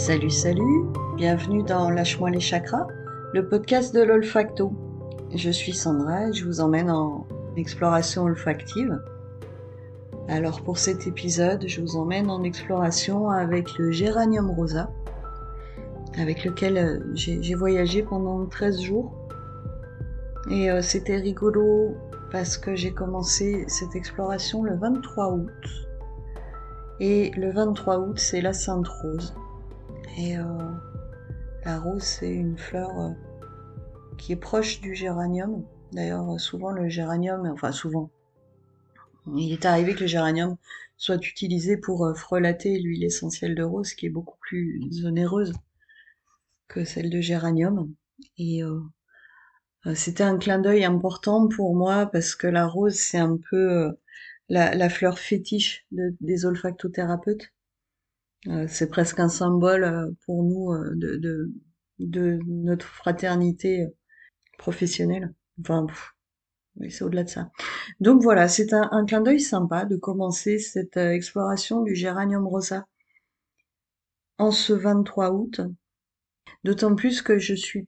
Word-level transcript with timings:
Salut, 0.00 0.30
salut, 0.30 0.86
bienvenue 1.16 1.62
dans 1.62 1.90
Lâche-moi 1.90 2.30
les 2.30 2.40
chakras, 2.40 2.86
le 3.34 3.46
podcast 3.46 3.94
de 3.94 4.00
l'olfacto. 4.00 4.72
Je 5.34 5.50
suis 5.50 5.74
Sandra 5.74 6.28
et 6.28 6.32
je 6.32 6.46
vous 6.46 6.62
emmène 6.62 6.90
en 6.90 7.26
exploration 7.58 8.22
olfactive. 8.22 8.98
Alors 10.26 10.62
pour 10.62 10.78
cet 10.78 11.06
épisode, 11.06 11.64
je 11.66 11.82
vous 11.82 11.96
emmène 11.96 12.30
en 12.30 12.44
exploration 12.44 13.28
avec 13.28 13.76
le 13.76 13.90
géranium 13.90 14.50
rosa, 14.50 14.90
avec 16.16 16.46
lequel 16.46 16.78
euh, 16.78 16.98
j'ai 17.12 17.54
voyagé 17.54 18.02
pendant 18.02 18.46
13 18.46 18.80
jours. 18.80 19.12
Et 20.50 20.70
euh, 20.70 20.80
c'était 20.80 21.18
rigolo 21.18 21.94
parce 22.32 22.56
que 22.56 22.74
j'ai 22.74 22.94
commencé 22.94 23.66
cette 23.68 23.94
exploration 23.94 24.62
le 24.62 24.76
23 24.76 25.32
août. 25.34 25.86
Et 27.00 27.32
le 27.36 27.52
23 27.52 27.98
août, 27.98 28.18
c'est 28.18 28.40
la 28.40 28.54
Sainte 28.54 28.88
Rose. 28.88 29.34
Et 30.16 30.36
euh, 30.36 30.44
la 31.64 31.78
rose, 31.78 32.02
c'est 32.02 32.32
une 32.32 32.58
fleur 32.58 32.90
euh, 32.98 33.10
qui 34.18 34.32
est 34.32 34.36
proche 34.36 34.80
du 34.80 34.94
géranium. 34.94 35.64
D'ailleurs, 35.92 36.38
souvent 36.40 36.70
le 36.70 36.88
géranium, 36.88 37.46
enfin 37.52 37.72
souvent, 37.72 38.10
il 39.36 39.52
est 39.52 39.64
arrivé 39.64 39.94
que 39.94 40.00
le 40.00 40.06
géranium 40.06 40.56
soit 40.96 41.24
utilisé 41.26 41.76
pour 41.76 42.06
euh, 42.06 42.14
frelater 42.14 42.78
l'huile 42.78 43.04
essentielle 43.04 43.54
de 43.54 43.62
rose, 43.62 43.94
qui 43.94 44.06
est 44.06 44.10
beaucoup 44.10 44.38
plus 44.40 45.04
onéreuse 45.04 45.52
que 46.68 46.84
celle 46.84 47.10
de 47.10 47.20
géranium. 47.20 47.92
Et 48.36 48.62
c'était 49.94 50.22
un 50.22 50.38
clin 50.38 50.58
d'œil 50.58 50.84
important 50.84 51.48
pour 51.48 51.74
moi 51.74 52.06
parce 52.06 52.34
que 52.34 52.46
la 52.46 52.66
rose, 52.66 52.94
c'est 52.94 53.18
un 53.18 53.38
peu 53.50 53.96
la, 54.48 54.88
fleur 54.90 55.18
fétiche 55.18 55.86
des 55.90 56.44
olfactothérapeutes. 56.44 57.50
Euh, 58.48 58.66
c'est 58.68 58.88
presque 58.88 59.20
un 59.20 59.28
symbole 59.28 59.84
euh, 59.84 60.10
pour 60.24 60.42
nous 60.42 60.72
euh, 60.72 60.92
de, 60.94 61.52
de, 61.98 62.38
notre 62.46 62.86
fraternité 62.86 63.86
professionnelle. 64.58 65.34
Enfin, 65.60 65.86
c'est 66.88 67.04
au-delà 67.04 67.24
de 67.24 67.28
ça. 67.28 67.50
Donc 68.00 68.22
voilà, 68.22 68.48
c'est 68.48 68.72
un, 68.72 69.04
clin 69.04 69.20
d'œil 69.20 69.40
sympa 69.40 69.84
de 69.84 69.96
commencer 69.96 70.58
cette 70.58 70.96
exploration 70.96 71.82
du 71.82 71.94
géranium 71.94 72.46
rosa 72.46 72.86
en 74.38 74.50
ce 74.50 74.72
23 74.72 75.32
août. 75.32 75.60
D'autant 76.64 76.94
plus 76.94 77.20
que 77.20 77.38
je 77.38 77.54
suis 77.54 77.86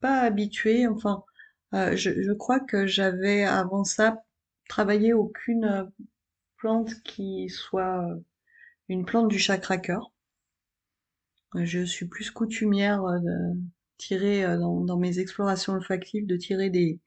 pas 0.00 0.20
habituée, 0.20 0.86
enfin, 0.86 1.24
je, 1.72 2.32
crois 2.32 2.60
que 2.60 2.86
j'avais 2.86 3.44
avant 3.44 3.84
ça 3.84 4.22
travaillé 4.68 5.12
aucune 5.12 5.90
plante 6.56 7.02
qui 7.02 7.50
soit 7.50 8.16
une 8.88 9.04
plante 9.04 9.28
du 9.28 9.38
chakra 9.38 9.78
cœur. 9.78 10.12
Je 11.54 11.84
suis 11.84 12.06
plus 12.06 12.30
coutumière 12.30 13.04
euh, 13.04 13.18
de 13.20 13.60
tirer 13.96 14.44
euh, 14.44 14.58
dans, 14.58 14.98
mes 14.98 15.18
explorations 15.20 15.74
olfactives, 15.74 16.26
de 16.26 16.36
tirer 16.36 16.70
des, 16.70 16.98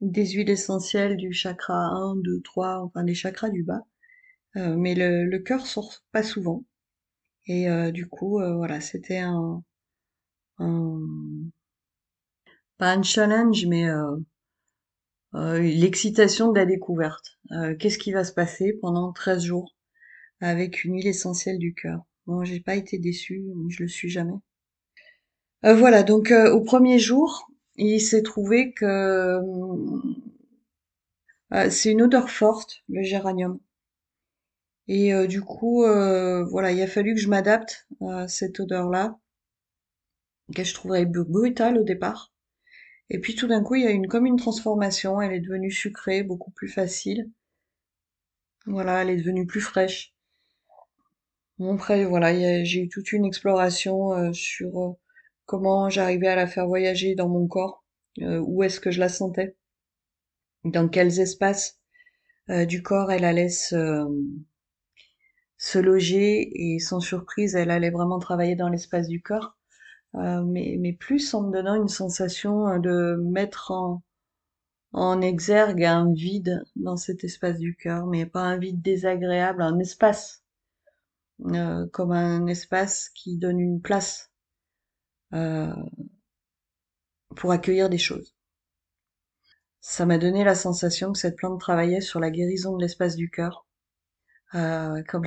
huiles 0.00 0.50
essentielles 0.50 1.16
du 1.16 1.32
chakra 1.32 1.74
1, 1.74 2.16
2, 2.16 2.40
3, 2.42 2.80
enfin 2.84 3.04
des 3.04 3.14
chakras 3.14 3.50
du 3.50 3.62
bas. 3.62 3.82
Euh, 4.56 4.76
mais 4.76 4.94
le, 4.94 5.24
le 5.24 5.38
cœur 5.40 5.66
sort 5.66 6.02
pas 6.12 6.22
souvent. 6.22 6.64
Et 7.46 7.66
du 7.92 8.08
coup, 8.08 8.40
voilà, 8.56 8.80
c'était 8.80 9.18
un, 9.18 9.62
un, 10.58 10.98
pas 12.78 12.92
un 12.92 13.02
challenge, 13.02 13.66
mais 13.66 13.86
l'excitation 15.34 16.52
de 16.52 16.58
la 16.58 16.64
découverte. 16.64 17.38
Qu'est-ce 17.78 17.98
qui 17.98 18.12
va 18.12 18.24
se 18.24 18.32
passer 18.32 18.78
pendant 18.80 19.12
13 19.12 19.44
jours? 19.44 19.73
Avec 20.44 20.84
une 20.84 20.94
huile 20.94 21.06
essentielle 21.06 21.58
du 21.58 21.74
cœur. 21.74 22.04
Bon, 22.26 22.44
j'ai 22.44 22.60
pas 22.60 22.76
été 22.76 22.98
déçue, 22.98 23.44
je 23.68 23.82
le 23.82 23.88
suis 23.88 24.10
jamais. 24.10 24.38
Euh, 25.64 25.74
voilà, 25.74 26.02
donc 26.02 26.30
euh, 26.30 26.52
au 26.52 26.60
premier 26.60 26.98
jour, 26.98 27.50
il 27.76 28.00
s'est 28.00 28.22
trouvé 28.22 28.72
que 28.72 29.40
euh, 31.52 31.70
c'est 31.70 31.90
une 31.90 32.02
odeur 32.02 32.30
forte, 32.30 32.82
le 32.88 33.02
géranium. 33.02 33.58
Et 34.86 35.14
du 35.28 35.40
coup, 35.40 35.82
voilà, 35.82 36.70
il 36.72 36.82
a 36.82 36.86
fallu 36.86 37.14
que 37.14 37.20
je 37.20 37.28
m'adapte 37.28 37.86
à 38.06 38.28
cette 38.28 38.60
odeur-là, 38.60 39.18
que 40.54 40.62
je 40.62 40.74
trouverais 40.74 41.06
brutale 41.06 41.78
au 41.78 41.84
départ. 41.84 42.34
Et 43.10 43.18
puis 43.18 43.34
tout 43.34 43.46
d'un 43.46 43.62
coup, 43.62 43.76
il 43.76 43.84
y 43.84 43.86
a 43.86 43.90
une 43.90 44.08
comme 44.08 44.26
une 44.26 44.36
transformation, 44.36 45.22
elle 45.22 45.32
est 45.32 45.40
devenue 45.40 45.70
sucrée, 45.70 46.22
beaucoup 46.22 46.50
plus 46.50 46.68
facile. 46.68 47.30
Voilà, 48.66 49.02
elle 49.02 49.10
est 49.10 49.16
devenue 49.16 49.46
plus 49.46 49.60
fraîche. 49.60 50.13
Bon, 51.58 51.74
après, 51.74 52.04
voilà, 52.04 52.32
j'ai 52.64 52.82
eu 52.82 52.88
toute 52.88 53.10
une 53.12 53.24
exploration 53.24 54.12
euh, 54.12 54.32
sur 54.32 54.80
euh, 54.80 54.92
comment 55.46 55.88
j'arrivais 55.90 56.28
à 56.28 56.36
la 56.36 56.46
faire 56.46 56.66
voyager 56.68 57.14
dans 57.16 57.28
mon 57.28 57.46
corps, 57.48 57.84
euh, 58.22 58.38
où 58.46 58.62
est-ce 58.62 58.78
que 58.80 58.90
je 58.92 59.00
la 59.00 59.08
sentais, 59.08 59.56
dans 60.64 60.88
quels 60.88 61.20
espaces 61.20 61.78
du 62.68 62.82
corps 62.82 63.10
elle 63.10 63.24
allait 63.24 63.48
se, 63.48 64.04
se 65.58 65.78
loger, 65.80 66.48
et 66.54 66.78
sans 66.78 67.00
surprise, 67.00 67.56
elle 67.56 67.70
allait 67.72 67.90
vraiment 67.90 68.20
travailler 68.20 68.54
dans 68.54 68.68
l'espace 68.68 69.08
du 69.08 69.20
corps, 69.20 69.56
mais, 70.14 70.76
mais 70.78 70.92
plus 70.92 71.34
en 71.34 71.42
me 71.42 71.52
donnant 71.52 71.74
une 71.74 71.88
sensation 71.88 72.78
de 72.78 73.16
mettre 73.16 73.72
en, 73.72 74.02
en 74.92 75.20
exergue 75.22 75.84
un 75.84 76.12
vide 76.12 76.64
dans 76.76 76.96
cet 76.96 77.24
espace 77.24 77.58
du 77.58 77.76
cœur, 77.76 78.06
mais 78.06 78.26
pas 78.26 78.42
un 78.42 78.58
vide 78.58 78.82
désagréable, 78.82 79.62
un 79.62 79.78
espace 79.80 80.43
euh, 81.46 81.86
comme 81.92 82.12
un 82.12 82.46
espace 82.46 83.10
qui 83.10 83.36
donne 83.38 83.60
une 83.60 83.80
place 83.80 84.30
euh, 85.32 85.74
pour 87.36 87.52
accueillir 87.52 87.88
des 87.88 87.98
choses. 87.98 88.34
Ça 89.80 90.06
m'a 90.06 90.18
donné 90.18 90.44
la 90.44 90.54
sensation 90.54 91.12
que 91.12 91.18
cette 91.18 91.36
plante 91.36 91.60
travaillait 91.60 92.00
sur 92.00 92.20
la 92.20 92.30
guérison 92.30 92.76
de 92.76 92.82
l'espace 92.82 93.16
du 93.16 93.30
cœur, 93.30 93.66
euh, 94.54 95.02
comme 95.08 95.26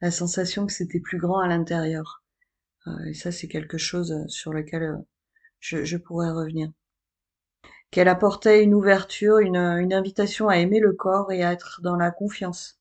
la, 0.00 0.10
sensation 0.10 0.66
que 0.66 0.72
c'était 0.72 1.00
plus 1.00 1.18
grand 1.18 1.40
à 1.40 1.48
l'intérieur. 1.48 2.24
et 3.06 3.14
ça, 3.14 3.32
c'est 3.32 3.48
quelque 3.48 3.78
chose 3.78 4.24
sur 4.28 4.52
lequel 4.52 5.04
je, 5.60 5.84
je 5.84 5.96
pourrais 5.96 6.30
revenir 6.30 6.70
qu'elle 7.90 8.08
apportait 8.08 8.62
une 8.62 8.74
ouverture, 8.74 9.38
une, 9.38 9.56
invitation 9.56 10.48
à 10.48 10.58
aimer 10.58 10.80
le 10.80 10.92
corps 10.92 11.32
et 11.32 11.42
à 11.42 11.52
être 11.52 11.80
dans 11.82 11.96
la 11.96 12.10
confiance. 12.10 12.75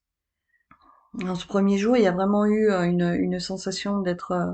Dans 1.20 1.36
ce 1.36 1.48
premier 1.48 1.78
jour, 1.78 1.96
il 1.96 2.04
y 2.04 2.08
a 2.08 2.12
vraiment 2.12 2.46
eu 2.46 2.70
euh, 2.70 2.84
une, 2.84 3.40
sensation 3.40 4.02
d'être 4.02 4.32
euh, 4.32 4.54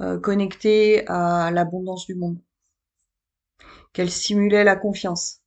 euh, 0.00 0.20
connecté 0.20 1.06
à 1.08 1.50
l'abondance 1.50 2.06
du 2.06 2.14
monde. 2.14 2.38
Qu'elle 3.92 4.10
stimulait 4.10 4.64
la 4.64 4.76
confiance. 4.76 5.40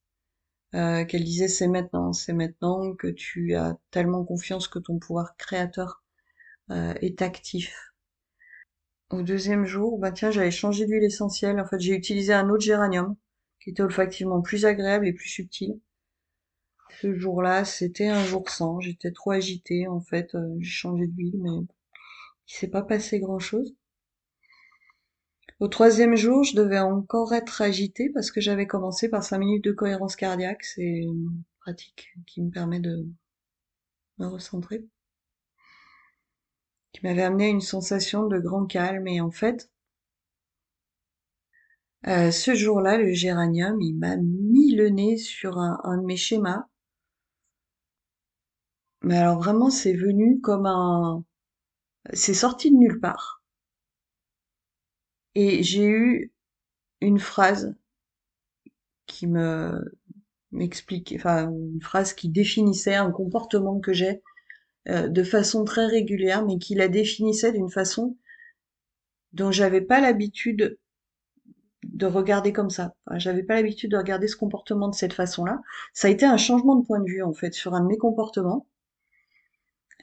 Euh, 0.73 1.05
qu'elle 1.05 1.23
disait 1.23 1.47
c'est 1.47 1.69
maintenant, 1.69 2.11
c'est 2.11 2.33
maintenant 2.33 2.93
que 2.95 3.07
tu 3.07 3.55
as 3.55 3.77
tellement 3.91 4.25
confiance 4.25 4.67
que 4.67 4.79
ton 4.79 4.99
pouvoir 4.99 5.37
créateur 5.37 6.03
est 6.69 7.21
actif. 7.21 7.93
Au 9.11 9.21
deuxième 9.21 9.65
jour, 9.65 9.99
bah 9.99 10.11
tiens, 10.11 10.31
j'avais 10.31 10.51
changé 10.51 10.85
d'huile 10.85 11.03
essentielle. 11.03 11.59
En 11.59 11.65
fait, 11.65 11.79
j'ai 11.79 11.95
utilisé 11.95 12.33
un 12.33 12.49
autre 12.49 12.63
géranium 12.63 13.15
qui 13.61 13.69
était 13.69 13.83
olfactivement 13.83 14.41
plus 14.41 14.65
agréable 14.65 15.07
et 15.07 15.13
plus 15.13 15.29
subtil 15.29 15.79
ce 17.01 17.13
jour-là, 17.13 17.65
c'était 17.65 18.07
un 18.07 18.23
jour 18.25 18.49
sans. 18.49 18.79
J'étais 18.79 19.11
trop 19.11 19.31
agitée, 19.31 19.87
en 19.87 19.99
fait. 19.99 20.35
Euh, 20.35 20.55
j'ai 20.59 20.69
changé 20.69 21.07
d'huile, 21.07 21.37
mais 21.41 21.49
il 22.47 22.53
s'est 22.53 22.67
pas 22.69 22.83
passé 22.83 23.19
grand-chose. 23.19 23.75
Au 25.59 25.67
troisième 25.67 26.15
jour, 26.15 26.43
je 26.43 26.55
devais 26.55 26.79
encore 26.79 27.33
être 27.33 27.61
agitée 27.61 28.09
parce 28.13 28.31
que 28.31 28.41
j'avais 28.41 28.67
commencé 28.67 29.09
par 29.09 29.23
cinq 29.23 29.39
minutes 29.39 29.63
de 29.65 29.71
cohérence 29.71 30.15
cardiaque. 30.15 30.63
C'est 30.63 30.83
une 30.83 31.43
pratique 31.59 32.13
qui 32.27 32.41
me 32.41 32.51
permet 32.51 32.79
de 32.79 33.07
me 34.17 34.27
recentrer. 34.27 34.85
Qui 36.93 37.01
m'avait 37.05 37.23
amené 37.23 37.45
à 37.45 37.49
une 37.49 37.61
sensation 37.61 38.27
de 38.27 38.39
grand 38.39 38.65
calme. 38.65 39.07
Et 39.07 39.21
en 39.21 39.31
fait, 39.31 39.69
euh, 42.07 42.31
ce 42.31 42.53
jour-là, 42.53 42.97
le 42.97 43.11
géranium, 43.13 43.81
il 43.81 43.93
m'a 43.93 44.17
mis 44.17 44.75
le 44.75 44.89
nez 44.89 45.17
sur 45.17 45.57
un 45.57 45.97
de 45.97 46.05
mes 46.05 46.17
schémas 46.17 46.67
mais 49.05 49.17
alors 49.17 49.37
vraiment, 49.39 49.69
c'est 49.69 49.93
venu 49.93 50.41
comme 50.41 50.65
un... 50.65 51.23
C'est 52.13 52.33
sorti 52.33 52.71
de 52.71 52.77
nulle 52.77 52.99
part. 52.99 53.43
Et 55.35 55.61
j'ai 55.63 55.85
eu 55.85 56.33
une 57.01 57.19
phrase 57.19 57.75
qui 59.07 59.27
me 59.27 59.83
m'expliquait, 60.51 61.17
enfin 61.17 61.51
une 61.51 61.81
phrase 61.81 62.13
qui 62.13 62.29
définissait 62.29 62.95
un 62.95 63.11
comportement 63.11 63.79
que 63.79 63.93
j'ai 63.93 64.21
euh, 64.89 65.09
de 65.09 65.23
façon 65.23 65.65
très 65.65 65.87
régulière, 65.87 66.45
mais 66.45 66.59
qui 66.59 66.75
la 66.75 66.87
définissait 66.89 67.51
d'une 67.53 67.69
façon 67.71 68.17
dont 69.33 69.51
j'avais 69.51 69.81
pas 69.81 70.01
l'habitude 70.01 70.79
de 71.83 72.05
regarder 72.05 72.53
comme 72.53 72.69
ça. 72.69 72.95
J'avais 73.15 73.43
pas 73.43 73.55
l'habitude 73.55 73.91
de 73.91 73.97
regarder 73.97 74.27
ce 74.27 74.35
comportement 74.35 74.89
de 74.89 74.95
cette 74.95 75.13
façon-là. 75.13 75.61
Ça 75.93 76.07
a 76.07 76.11
été 76.11 76.25
un 76.25 76.37
changement 76.37 76.75
de 76.75 76.85
point 76.85 76.99
de 76.99 77.05
vue 77.09 77.23
en 77.23 77.33
fait 77.33 77.53
sur 77.53 77.73
un 77.75 77.81
de 77.81 77.87
mes 77.87 77.97
comportements. 77.97 78.67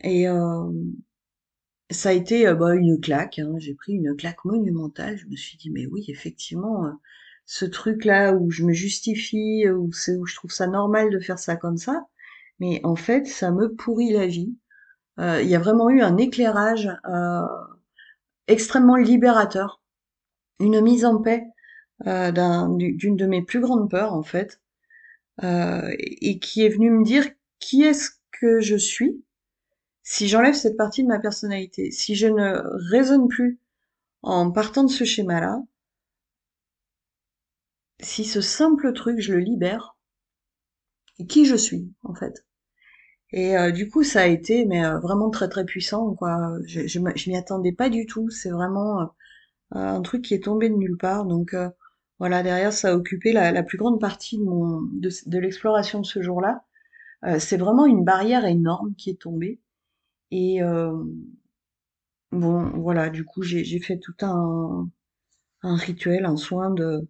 Et 0.02 0.26
ça 1.90 2.08
a 2.10 2.12
été 2.12 2.52
bah, 2.54 2.74
une 2.74 3.00
claque. 3.00 3.38
hein. 3.38 3.54
J'ai 3.58 3.74
pris 3.74 3.92
une 3.94 4.16
claque 4.16 4.44
monumentale. 4.44 5.16
Je 5.18 5.26
me 5.26 5.36
suis 5.36 5.58
dit, 5.58 5.70
mais 5.70 5.86
oui, 5.86 6.04
effectivement, 6.08 6.90
ce 7.46 7.64
truc-là 7.64 8.34
où 8.34 8.50
je 8.50 8.64
me 8.64 8.72
justifie, 8.72 9.68
où 9.68 9.90
où 9.90 10.26
je 10.26 10.34
trouve 10.34 10.50
ça 10.52 10.66
normal 10.66 11.10
de 11.10 11.18
faire 11.20 11.38
ça 11.38 11.56
comme 11.56 11.76
ça, 11.76 12.06
mais 12.60 12.80
en 12.84 12.96
fait, 12.96 13.26
ça 13.26 13.50
me 13.52 13.74
pourrit 13.74 14.12
la 14.12 14.26
vie. 14.26 14.54
Il 15.18 15.46
y 15.48 15.54
a 15.56 15.60
vraiment 15.60 15.90
eu 15.90 16.02
un 16.02 16.16
éclairage 16.18 16.90
extrêmement 18.46 18.94
libérateur, 18.96 19.80
une 20.60 20.80
mise 20.82 21.04
en 21.04 21.20
paix 21.22 21.44
d'un- 22.04 22.70
d'une 22.76 23.16
de 23.16 23.26
mes 23.26 23.42
plus 23.42 23.60
grandes 23.60 23.90
peurs 23.90 24.14
en 24.14 24.22
fait, 24.24 24.60
et 25.42 26.38
qui 26.40 26.62
est 26.64 26.68
venue 26.70 26.90
me 26.90 27.04
dire 27.04 27.26
qui 27.60 27.82
est-ce 27.84 28.10
que 28.32 28.60
je 28.60 28.76
suis 28.76 29.22
si 30.02 30.28
j'enlève 30.28 30.54
cette 30.54 30.76
partie 30.76 31.02
de 31.02 31.08
ma 31.08 31.18
personnalité, 31.18 31.90
si 31.90 32.14
je 32.14 32.26
ne 32.26 32.62
raisonne 32.90 33.28
plus 33.28 33.58
en 34.22 34.50
partant 34.50 34.84
de 34.84 34.90
ce 34.90 35.04
schéma-là, 35.04 35.62
si 38.00 38.24
ce 38.24 38.40
simple 38.40 38.92
truc, 38.92 39.20
je 39.20 39.32
le 39.32 39.38
libère, 39.40 39.96
qui 41.28 41.44
je 41.46 41.56
suis, 41.56 41.92
en 42.04 42.14
fait. 42.14 42.44
Et 43.32 43.56
euh, 43.56 43.70
du 43.70 43.88
coup, 43.88 44.02
ça 44.02 44.22
a 44.22 44.26
été 44.26 44.66
mais 44.66 44.84
euh, 44.84 44.98
vraiment 44.98 45.30
très 45.30 45.48
très 45.48 45.64
puissant, 45.64 46.14
quoi. 46.14 46.58
Je, 46.66 46.86
je, 46.86 47.00
m'y 47.00 47.36
attendais 47.36 47.72
pas 47.72 47.88
du 47.88 48.06
tout. 48.06 48.28
C'est 48.30 48.50
vraiment 48.50 49.00
euh, 49.02 49.06
un 49.70 50.02
truc 50.02 50.22
qui 50.22 50.34
est 50.34 50.44
tombé 50.44 50.68
de 50.68 50.74
nulle 50.74 50.98
part. 50.98 51.24
Donc 51.24 51.56
voilà, 52.18 52.42
derrière, 52.42 52.72
ça 52.72 52.90
a 52.90 52.94
occupé 52.94 53.32
la, 53.32 53.62
plus 53.62 53.78
grande 53.78 54.00
partie 54.00 54.38
de 54.38 55.38
l'exploration 55.38 56.00
de 56.00 56.06
ce 56.06 56.22
jour-là. 56.22 56.64
C'est 57.38 57.56
vraiment 57.56 57.86
une 57.86 58.04
barrière 58.04 58.44
énorme 58.44 58.94
qui 58.96 59.10
est 59.10 59.20
tombée. 59.20 59.60
Et 60.32 60.62
euh, 60.62 60.90
bon, 62.32 62.70
voilà, 62.80 63.10
du 63.10 63.24
coup, 63.24 63.42
j'ai 63.42 63.78
fait 63.80 63.98
tout 63.98 64.14
un 64.22 64.88
rituel, 65.62 66.24
un 66.24 66.36
soin 66.36 66.70
de, 66.70 67.06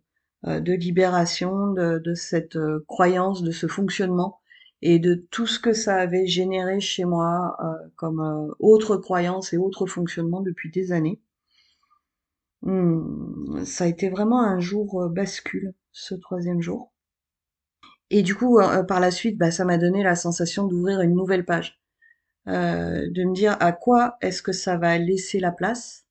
euh, 0.46 0.60
libération 0.60 1.72
de, 1.72 2.14
cette 2.14 2.56
euh, 2.56 2.84
croyance, 2.88 3.42
de 3.42 3.52
ce 3.52 3.68
fonctionnement 3.68 4.40
et 4.82 4.98
de 4.98 5.14
tout 5.30 5.46
ce 5.46 5.60
que 5.60 5.72
ça 5.72 5.96
avait 5.96 6.26
généré 6.26 6.80
chez 6.80 7.04
moi 7.04 7.56
comme 7.96 8.52
autre 8.58 8.96
croyance 8.96 9.52
et 9.52 9.56
autre 9.56 9.86
fonctionnement 9.86 10.40
depuis 10.40 10.72
des 10.72 10.90
années. 10.90 11.20
Hum, 12.62 13.62
ça 13.64 13.84
a 13.84 13.86
été 13.86 14.08
vraiment 14.10 14.42
un 14.42 14.58
jour 14.58 15.08
bascule, 15.08 15.74
ce 15.92 16.16
troisième 16.16 16.60
jour. 16.60 16.92
Et 18.10 18.22
du 18.22 18.34
coup, 18.34 18.58
par 18.88 18.98
la 19.00 19.12
suite, 19.12 19.38
bah, 19.38 19.52
ça 19.52 19.64
m'a 19.64 19.78
donné 19.78 20.02
la 20.02 20.16
sensation 20.16 20.66
d'ouvrir 20.66 21.00
une 21.00 21.14
nouvelle 21.14 21.44
page, 21.44 21.81
euh, 22.48 23.08
de 23.10 23.24
me 23.24 23.34
dire 23.34 23.56
à 23.60 23.72
quoi 23.72 24.16
est-ce 24.20 24.42
que 24.42 24.52
ça 24.52 24.76
va 24.76 24.98
laisser 24.98 25.40
la 25.40 25.52
place, 25.52 26.06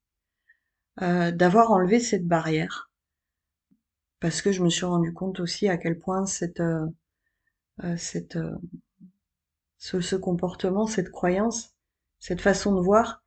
euh, 1.01 1.31
d'avoir 1.31 1.71
enlevé 1.71 1.99
cette 1.99 2.25
barrière, 2.27 2.89
parce 4.21 4.41
que 4.41 4.51
je 4.51 4.63
me 4.63 4.69
suis 4.69 4.85
rendu 4.85 5.13
compte 5.13 5.39
aussi 5.41 5.67
à 5.67 5.77
quel 5.77 5.99
point 5.99 6.25
cette 6.25 6.59
euh, 6.61 6.85
euh, 7.83 7.97
cette, 7.97 8.37
ce, 9.77 9.99
ce 9.99 10.15
comportement, 10.15 10.87
cette 10.87 11.09
croyance, 11.11 11.75
cette 12.19 12.39
façon 12.41 12.73
de 12.75 12.81
voir 12.81 13.23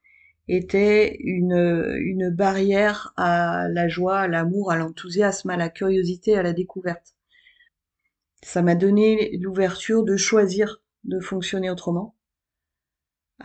était 0.49 1.17
une, 1.21 1.53
une 2.01 2.31
barrière 2.31 3.13
à 3.17 3.69
la 3.69 3.89
joie, 3.89 4.21
à 4.21 4.29
l'amour, 4.29 4.71
à 4.73 4.77
l'enthousiasme, 4.77 5.51
à 5.51 5.57
la 5.57 5.69
curiosité, 5.71 6.37
à 6.37 6.43
la 6.43 6.53
découverte. 6.53 7.15
Ça 8.43 8.63
m'a 8.63 8.75
donné 8.77 9.37
l'ouverture 9.39 10.05
de 10.05 10.17
choisir 10.17 10.81
de 11.05 11.19
fonctionner 11.19 11.71
autrement 11.71 12.14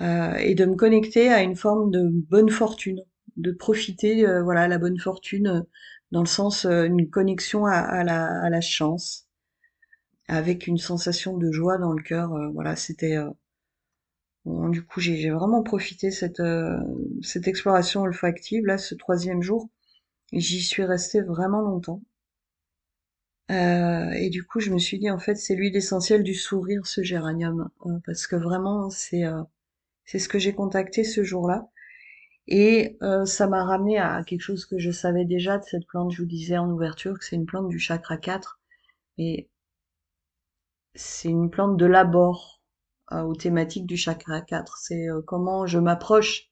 euh, 0.02 0.36
et 0.36 0.56
de 0.56 0.66
me 0.66 0.76
connecter 0.76 1.30
à 1.32 1.42
une 1.44 1.56
forme 1.56 1.92
de 1.92 2.04
bonne 2.10 2.50
fortune, 2.50 3.02
de 3.38 3.52
profiter, 3.52 4.26
euh, 4.28 4.44
voilà, 4.44 4.68
la 4.68 4.78
bonne 4.78 5.00
fortune 5.00 5.48
euh, 5.48 5.62
dans 6.12 6.22
le 6.22 6.28
sens 6.28 6.66
euh, 6.66 6.86
une 6.86 7.10
connexion 7.10 7.66
à, 7.66 7.74
à, 7.74 8.04
la, 8.04 8.26
à 8.44 8.50
la 8.50 8.62
chance, 8.62 9.28
avec 10.30 10.66
une 10.68 10.78
sensation 10.78 11.36
de 11.38 11.52
joie 11.52 11.78
dans 11.78 11.92
le 11.92 12.02
cœur. 12.02 12.34
euh, 12.34 12.48
voilà, 12.54 12.78
c'était 12.78 13.18
Bon, 14.44 14.68
du 14.68 14.84
coup, 14.86 15.00
j'ai 15.00 15.30
vraiment 15.30 15.64
profité 15.64 16.12
cette 16.12 16.42
cette 17.22 17.48
exploration 17.48 18.02
olfactive 18.02 18.66
là, 18.66 18.78
ce 18.78 18.94
troisième 18.94 19.42
jour. 19.42 19.70
J'y 20.34 20.62
suis 20.64 20.84
restée 20.86 21.22
vraiment 21.22 21.62
longtemps. 21.62 22.02
Euh, 23.52 24.10
et 24.12 24.30
du 24.30 24.44
coup, 24.44 24.60
je 24.60 24.72
me 24.72 24.78
suis 24.80 24.98
dit 25.00 25.10
en 25.12 25.20
fait, 25.20 25.36
c'est 25.36 25.56
l'huile 25.56 25.76
essentielle 25.76 26.24
du 26.24 26.34
sourire, 26.36 26.86
ce 26.88 27.02
géranium, 27.04 27.70
Euh, 27.86 28.00
parce 28.06 28.28
que 28.28 28.36
vraiment, 28.36 28.90
c'est 28.90 29.24
euh, 29.26 29.42
c'est 30.10 30.18
ce 30.18 30.28
que 30.28 30.40
j'ai 30.40 30.56
contacté 30.56 31.04
ce 31.04 31.24
jour-là. 31.24 31.70
Et 32.48 32.98
euh, 33.04 33.26
ça 33.26 33.48
m'a 33.48 33.64
ramené 33.64 34.00
à 34.00 34.24
quelque 34.24 34.42
chose 34.42 34.66
que 34.66 34.80
je 34.80 34.90
savais 34.90 35.24
déjà 35.24 35.60
de 35.60 35.64
cette 35.64 35.86
plante. 35.86 36.12
Je 36.12 36.24
vous 36.24 36.28
disais 36.28 36.58
en 36.58 36.68
ouverture 36.72 37.20
que 37.20 37.24
c'est 37.26 37.36
une 37.36 37.46
plante 37.46 37.70
du 37.70 37.78
chakra 37.78 38.18
4, 38.18 38.60
et 39.20 39.50
c'est 40.96 41.30
une 41.30 41.52
plante 41.52 41.78
de 41.78 41.86
l'abord 41.86 42.60
euh, 43.12 43.22
aux 43.22 43.36
thématiques 43.36 43.86
du 43.86 43.98
chakra 43.98 44.42
4. 44.42 44.78
C'est 44.78 45.10
euh, 45.10 45.22
comment 45.22 45.68
je 45.68 45.78
m'approche 45.78 46.50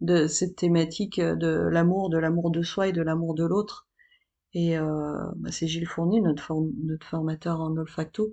de 0.00 0.26
cette 0.26 0.56
thématique 0.56 1.20
euh, 1.20 1.36
de 1.36 1.46
l'amour, 1.46 2.10
de 2.10 2.18
l'amour 2.18 2.50
de 2.50 2.62
soi 2.62 2.88
et 2.88 2.92
de 2.92 3.02
l'amour 3.02 3.34
de 3.36 3.44
l'autre. 3.44 3.86
Et 4.52 4.78
bah, 4.78 5.50
c'est 5.50 5.66
Gilles 5.66 5.86
Fournier, 5.86 6.22
notre, 6.22 6.54
notre 6.82 7.06
formateur 7.06 7.60
en 7.60 7.76
olfacto, 7.76 8.32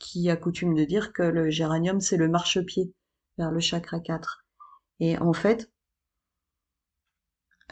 qui 0.00 0.28
a 0.28 0.36
coutume 0.36 0.74
de 0.74 0.84
dire 0.84 1.12
que 1.12 1.22
le 1.22 1.48
géranium, 1.48 2.00
c'est 2.00 2.16
le 2.16 2.28
marchepied 2.28 2.92
vers 3.40 3.50
le 3.50 3.60
chakra 3.60 4.00
4. 4.00 4.44
Et 5.00 5.18
en 5.18 5.32
fait, 5.32 5.70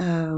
euh, 0.01 0.33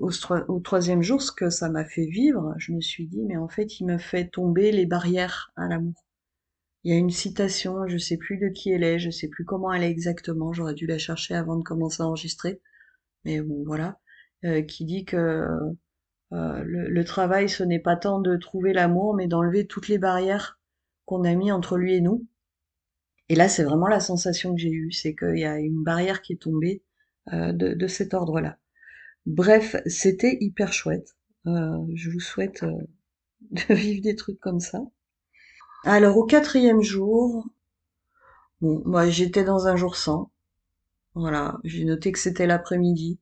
au, 0.00 0.60
troisième 0.60 1.02
jour, 1.02 1.22
ce 1.22 1.32
que 1.32 1.50
ça 1.50 1.68
m'a 1.70 1.84
fait 1.84 2.06
vivre, 2.06 2.54
je 2.58 2.72
me 2.72 2.80
suis 2.80 3.06
dit, 3.06 3.22
mais 3.24 3.36
en 3.36 3.48
fait, 3.48 3.80
il 3.80 3.86
me 3.86 3.98
fait 3.98 4.28
tomber 4.28 4.72
les 4.72 4.86
barrières 4.86 5.52
à 5.56 5.68
l'amour. 5.68 6.04
Il 6.84 6.92
y 6.92 6.94
a 6.96 6.98
une 6.98 7.10
citation, 7.10 7.88
je 7.88 7.98
sais 7.98 8.16
plus 8.18 8.38
de 8.38 8.48
qui 8.48 8.70
elle 8.72 8.84
est, 8.84 8.98
je 8.98 9.10
sais 9.10 9.28
plus 9.28 9.44
comment 9.44 9.72
elle 9.72 9.84
est 9.84 9.90
exactement, 9.90 10.52
j'aurais 10.52 10.74
dû 10.74 10.86
la 10.86 10.98
chercher 10.98 11.34
avant 11.34 11.56
de 11.56 11.62
commencer 11.64 12.02
à 12.02 12.06
enregistrer, 12.06 12.60
mais 13.24 13.40
bon, 13.42 13.64
voilà, 13.66 13.98
euh, 14.44 14.62
qui 14.62 14.84
dit 14.86 15.04
que 15.04 15.46
Euh, 16.32 16.62
le, 16.64 16.88
le 16.88 17.04
travail, 17.04 17.48
ce 17.48 17.62
n'est 17.64 17.78
pas 17.80 17.96
tant 17.96 18.20
de 18.20 18.36
trouver 18.36 18.72
l'amour, 18.72 19.14
mais 19.14 19.28
d'enlever 19.28 19.66
toutes 19.66 19.88
les 19.88 19.98
barrières 19.98 20.58
qu'on 21.04 21.24
a 21.24 21.34
mis 21.34 21.52
entre 21.52 21.76
lui 21.76 21.94
et 21.94 22.00
nous. 22.00 22.26
Et 23.28 23.34
là, 23.34 23.48
c'est 23.48 23.64
vraiment 23.64 23.88
la 23.88 24.00
sensation 24.00 24.54
que 24.54 24.60
j'ai 24.60 24.70
eue, 24.70 24.92
c'est 24.92 25.14
qu'il 25.14 25.38
y 25.38 25.44
a 25.44 25.58
une 25.58 25.82
barrière 25.82 26.22
qui 26.22 26.32
est 26.34 26.42
tombée 26.42 26.82
euh, 27.32 27.52
de, 27.52 27.86
cet 27.88 28.14
ordre-là. 28.14 28.58
Bref, 29.26 29.76
c'était 29.86 30.38
hyper 30.40 30.72
chouette. 30.72 31.16
Euh, 31.46 31.78
je 31.94 32.10
vous 32.10 32.20
souhaite 32.20 32.62
euh, 32.62 32.72
de 33.68 33.74
vivre 33.74 34.02
des 34.02 34.14
trucs 34.16 34.40
comme 34.40 34.60
ça. 34.60 34.80
Alors, 35.84 36.16
au 36.16 36.24
quatrième 36.24 36.82
jour, 36.82 37.46
bon, 38.60 38.82
moi, 38.86 39.08
j'étais 39.08 39.44
dans 39.44 39.66
un 39.66 39.76
jour 39.76 39.96
sans. 39.96 40.30
Voilà, 41.14 41.58
j'ai 41.64 41.84
noté 41.84 42.12
que 42.12 42.18
c'était 42.18 42.46
l'après-midi. 42.46 43.18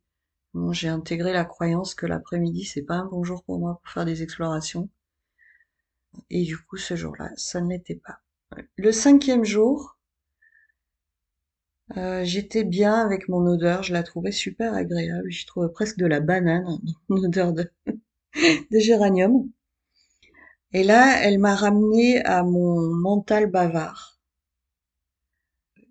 J'ai 0.72 0.88
intégré 0.88 1.32
la 1.32 1.44
croyance 1.44 1.94
que 1.94 2.06
l'après-midi, 2.06 2.64
c'est 2.64 2.82
pas 2.82 2.94
un 2.96 3.06
bon 3.06 3.24
jour 3.24 3.42
pour 3.44 3.58
moi 3.58 3.80
pour 3.82 3.92
faire 3.92 4.04
des 4.04 4.22
explorations. 4.22 4.88
Et 6.30 6.44
du 6.44 6.58
coup, 6.58 6.76
ce 6.76 6.96
jour-là, 6.96 7.30
ça 7.36 7.60
ne 7.60 7.70
l'était 7.70 7.96
pas. 7.96 8.23
Le 8.76 8.92
cinquième 8.92 9.44
jour, 9.44 9.98
euh, 11.96 12.24
j'étais 12.24 12.64
bien 12.64 12.94
avec 12.94 13.28
mon 13.28 13.46
odeur, 13.46 13.82
je 13.82 13.92
la 13.92 14.02
trouvais 14.02 14.32
super 14.32 14.74
agréable. 14.74 15.30
J'y 15.30 15.46
trouvais 15.46 15.70
presque 15.72 15.98
de 15.98 16.06
la 16.06 16.20
banane 16.20 16.78
mon 17.08 17.16
odeur 17.24 17.52
de, 17.52 17.70
géranium. 18.70 19.48
Et 20.72 20.82
là, 20.82 21.22
elle 21.22 21.38
m'a 21.38 21.54
ramené 21.54 22.22
à 22.24 22.42
mon 22.42 22.80
mental 22.94 23.46
bavard. 23.46 24.18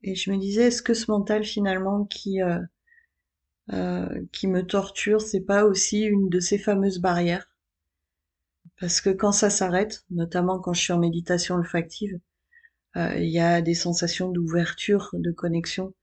Et 0.03 0.15
je 0.15 0.31
me 0.31 0.37
disais, 0.37 0.65
est-ce 0.67 0.81
que 0.81 0.93
ce 0.93 1.09
mental 1.09 1.45
finalement 1.45 2.05
qui 2.05 2.41
euh, 2.41 2.59
euh, 3.71 4.25
qui 4.33 4.47
me 4.47 4.65
torture, 4.65 5.21
c'est 5.21 5.41
pas 5.41 5.63
aussi 5.65 6.01
une 6.01 6.29
de 6.29 6.39
ces 6.39 6.57
fameuses 6.57 6.99
barrières? 6.99 7.49
Parce 8.79 9.01
que 9.01 9.09
quand 9.09 9.31
ça 9.31 9.49
s'arrête, 9.49 10.05
notamment 10.09 10.59
quand 10.59 10.73
je 10.73 10.81
suis 10.81 10.93
en 10.93 10.99
méditation 10.99 11.55
olfactive, 11.55 12.19
il 12.95 13.29
y 13.29 13.39
a 13.39 13.61
des 13.61 13.73
sensations 13.75 14.29
d'ouverture, 14.29 15.09
de 15.13 15.31
connexion 15.31 15.93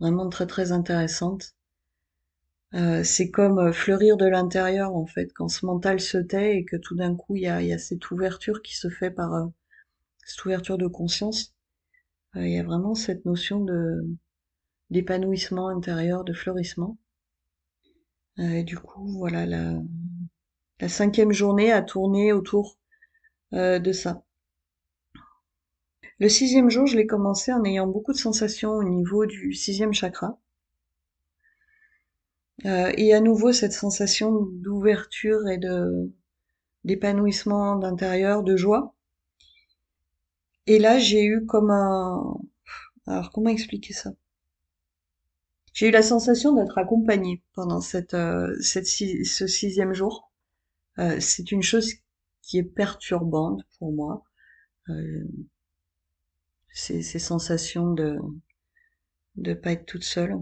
vraiment 0.00 0.28
très 0.28 0.46
très 0.46 0.72
intéressantes. 0.72 1.54
Euh, 2.74 3.02
c'est 3.04 3.30
comme 3.30 3.58
euh, 3.58 3.72
fleurir 3.72 4.16
de 4.16 4.26
l'intérieur 4.26 4.94
en 4.94 5.06
fait, 5.06 5.32
quand 5.34 5.48
ce 5.48 5.64
mental 5.66 6.00
se 6.00 6.18
tait 6.18 6.58
et 6.58 6.64
que 6.64 6.76
tout 6.76 6.96
d'un 6.96 7.14
coup 7.16 7.36
il 7.36 7.42
y 7.42 7.48
a, 7.48 7.78
cette 7.78 8.10
ouverture 8.10 8.60
qui 8.62 8.76
se 8.76 8.88
fait 8.90 9.10
par 9.10 9.32
euh, 9.34 9.46
cette 10.24 10.44
ouverture 10.44 10.78
de 10.78 10.86
conscience. 10.88 11.54
Euh, 12.36 12.46
il 12.46 12.54
y 12.54 12.58
a 12.58 12.64
vraiment 12.64 12.94
cette 12.94 13.24
notion 13.26 13.60
de 13.64 14.02
d'épanouissement 14.90 15.68
intérieur, 15.68 16.24
de 16.24 16.32
fleurissement. 16.32 16.98
Euh, 18.38 18.48
et 18.50 18.64
du 18.64 18.78
coup, 18.78 19.06
voilà, 19.18 19.44
la, 19.46 19.74
la 20.80 20.88
cinquième 20.88 21.32
journée 21.32 21.70
a 21.70 21.82
tourné 21.82 22.32
autour 22.32 22.78
euh, 23.54 23.78
de 23.78 23.92
ça. 23.92 24.25
Le 26.18 26.28
sixième 26.28 26.70
jour, 26.70 26.86
je 26.86 26.96
l'ai 26.96 27.06
commencé 27.06 27.52
en 27.52 27.64
ayant 27.64 27.86
beaucoup 27.86 28.12
de 28.12 28.18
sensations 28.18 28.72
au 28.72 28.84
niveau 28.84 29.26
du 29.26 29.52
sixième 29.52 29.92
chakra. 29.92 30.38
Euh, 32.64 32.90
et 32.96 33.12
à 33.12 33.20
nouveau 33.20 33.52
cette 33.52 33.72
sensation 33.72 34.46
d'ouverture 34.62 35.46
et 35.48 35.58
de 35.58 36.12
d'épanouissement 36.84 37.76
d'intérieur, 37.76 38.42
de 38.44 38.56
joie. 38.56 38.94
Et 40.66 40.78
là, 40.78 40.98
j'ai 40.98 41.24
eu 41.24 41.44
comme 41.46 41.70
un... 41.70 42.38
Alors, 43.06 43.30
comment 43.32 43.50
expliquer 43.50 43.92
ça? 43.92 44.12
J'ai 45.72 45.88
eu 45.88 45.90
la 45.90 46.02
sensation 46.02 46.54
d'être 46.54 46.78
accompagnée 46.78 47.42
pendant 47.54 47.80
cette, 47.80 48.14
euh, 48.14 48.56
ce 48.60 49.46
sixième 49.46 49.92
jour. 49.92 50.32
Euh, 50.98 51.18
c'est 51.20 51.50
une 51.52 51.62
chose 51.62 51.92
qui 52.42 52.58
est 52.58 52.62
perturbante 52.62 53.62
pour 53.78 53.92
moi. 53.92 54.24
Euh, 56.90 57.02
ces, 57.02 57.18
sensations 57.18 57.92
de 57.92 58.18
de 59.36 59.54
pas 59.54 59.72
être 59.72 59.86
toute 59.86 60.04
seule. 60.04 60.36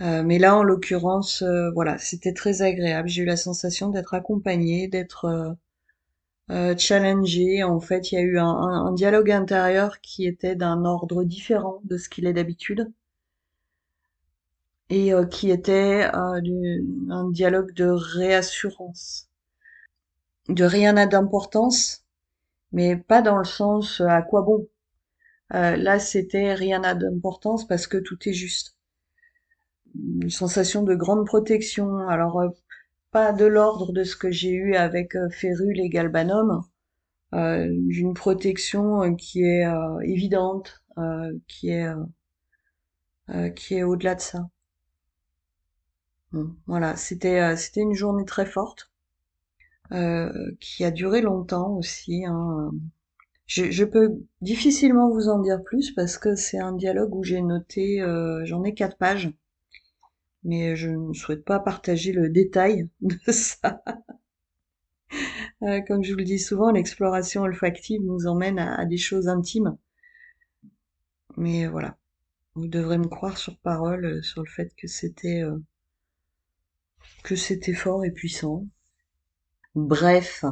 Euh, 0.00 0.22
mais 0.22 0.38
là, 0.38 0.56
en 0.56 0.62
l'occurrence, 0.62 1.42
euh, 1.42 1.70
voilà, 1.72 1.98
c'était 1.98 2.34
très 2.34 2.62
agréable. 2.62 3.08
J'ai 3.08 3.22
eu 3.22 3.24
la 3.26 3.36
sensation 3.36 3.88
d'être 3.90 4.14
accompagnée, 4.14 4.88
d'être 4.88 5.24
euh, 5.26 5.52
euh 6.50 6.76
challengée. 6.78 7.62
En 7.64 7.80
fait, 7.80 8.12
il 8.12 8.16
y 8.16 8.18
a 8.18 8.22
eu 8.22 8.38
un, 8.38 8.46
un, 8.46 8.92
dialogue 8.92 9.30
intérieur 9.30 10.00
qui 10.00 10.26
était 10.26 10.56
d'un 10.56 10.84
ordre 10.84 11.24
différent 11.24 11.80
de 11.84 11.96
ce 11.98 12.08
qu'il 12.08 12.26
est 12.26 12.32
d'habitude 12.34 12.92
et 14.90 15.12
qui 15.30 15.50
était 15.50 16.04
un 16.12 17.30
dialogue 17.30 17.72
de 17.74 17.86
réassurance. 17.88 19.28
De 20.48 20.64
rien 20.64 20.92
n'a 20.94 21.06
d'importance, 21.06 22.04
mais 22.72 22.96
pas 22.96 23.22
dans 23.22 23.38
le 23.38 23.44
sens 23.44 24.00
à 24.00 24.22
quoi 24.22 24.42
bon? 24.42 24.68
Là, 25.50 25.98
c'était 25.98 26.54
rien 26.54 26.80
n'a 26.80 26.94
d'importance 26.94 27.66
parce 27.66 27.86
que 27.86 27.98
tout 27.98 28.18
est 28.28 28.32
juste 28.32 28.76
une 29.94 30.30
sensation 30.30 30.82
de 30.82 30.94
grande 30.94 31.26
protection. 31.26 31.98
Alors, 32.08 32.40
euh, 32.40 32.48
pas 33.10 33.32
de 33.32 33.46
l'ordre 33.46 33.92
de 33.92 34.04
ce 34.04 34.16
que 34.16 34.30
j'ai 34.30 34.50
eu 34.50 34.74
avec 34.74 35.16
euh, 35.16 35.30
Férule 35.30 35.80
et 35.80 35.88
Galbanum, 35.88 36.62
euh, 37.34 37.66
une 37.88 38.14
protection 38.14 39.02
euh, 39.04 39.14
qui 39.14 39.42
est 39.42 39.64
évidente, 40.04 40.84
qui 41.48 41.70
est 41.70 41.86
qui 43.54 43.74
est 43.74 43.82
au-delà 43.82 44.14
de 44.14 44.20
ça. 44.20 44.48
Voilà, 46.66 46.96
c'était 46.96 47.56
c'était 47.56 47.80
une 47.80 47.94
journée 47.94 48.24
très 48.24 48.46
forte 48.46 48.90
qui 50.60 50.84
a 50.84 50.90
duré 50.90 51.20
longtemps 51.22 51.70
aussi. 51.72 52.24
Hein. 52.26 52.70
Je, 53.46 53.84
peux 53.84 54.10
difficilement 54.40 55.10
vous 55.10 55.28
en 55.28 55.40
dire 55.40 55.62
plus 55.62 55.92
parce 55.92 56.18
que 56.18 56.34
c'est 56.34 56.58
un 56.58 56.72
dialogue 56.72 57.14
où 57.14 57.22
j'ai 57.22 57.40
noté, 57.42 58.00
j'en 58.44 58.64
ai 58.64 58.74
quatre 58.74 58.98
pages 58.98 59.32
mais 60.46 60.76
je 60.76 60.88
ne 60.90 61.12
souhaite 61.12 61.44
pas 61.44 61.58
partager 61.58 62.12
le 62.12 62.28
détail 62.28 62.88
de 63.00 63.32
ça. 63.32 63.82
Euh, 65.62 65.80
comme 65.80 66.04
je 66.04 66.12
vous 66.12 66.18
le 66.18 66.24
dis 66.24 66.38
souvent, 66.38 66.70
l'exploration 66.70 67.42
olfactive 67.42 68.00
nous 68.02 68.26
emmène 68.26 68.58
à, 68.58 68.84
des 68.84 68.96
choses 68.96 69.28
intimes. 69.28 69.76
Mais 71.36 71.66
voilà, 71.66 71.98
vous 72.54 72.68
devrez 72.68 72.98
me 72.98 73.08
croire 73.08 73.38
sur 73.38 73.58
parole 73.58 74.04
euh, 74.04 74.22
sur 74.22 74.42
le 74.42 74.48
fait 74.48 74.72
que 74.76 74.86
c'était 74.86 75.42
euh, 75.42 75.58
que 77.24 77.34
c'était 77.36 77.74
fort 77.74 78.04
et 78.04 78.12
puissant. 78.12 78.66
Bref, 79.74 80.44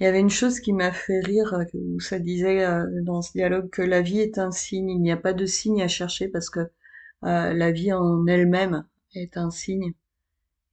il 0.00 0.04
y 0.04 0.06
avait 0.06 0.20
une 0.20 0.30
chose 0.30 0.60
qui 0.60 0.72
m'a 0.72 0.92
fait 0.92 1.20
rire, 1.20 1.54
où 1.74 2.00
ça 2.00 2.18
disait 2.18 2.66
dans 3.02 3.20
ce 3.20 3.32
dialogue 3.32 3.68
que 3.68 3.82
la 3.82 4.00
vie 4.00 4.20
est 4.20 4.38
un 4.38 4.50
signe, 4.50 4.88
il 4.88 5.00
n'y 5.00 5.12
a 5.12 5.16
pas 5.18 5.34
de 5.34 5.44
signe 5.44 5.82
à 5.82 5.88
chercher 5.88 6.28
parce 6.28 6.48
que 6.48 6.60
euh, 7.24 7.52
la 7.52 7.70
vie 7.70 7.92
en 7.92 8.26
elle-même 8.26 8.86
est 9.14 9.36
un 9.36 9.50
signe 9.50 9.92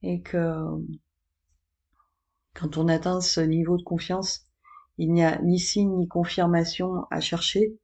et 0.02 0.22
que 0.22 0.38
quand 2.54 2.78
on 2.78 2.88
atteint 2.88 3.20
ce 3.20 3.40
niveau 3.40 3.76
de 3.76 3.82
confiance, 3.82 4.46
il 4.96 5.12
n'y 5.12 5.22
a 5.22 5.40
ni 5.42 5.58
signe 5.58 5.94
ni 5.98 6.08
confirmation 6.08 7.04
à 7.10 7.20
chercher. 7.20 7.78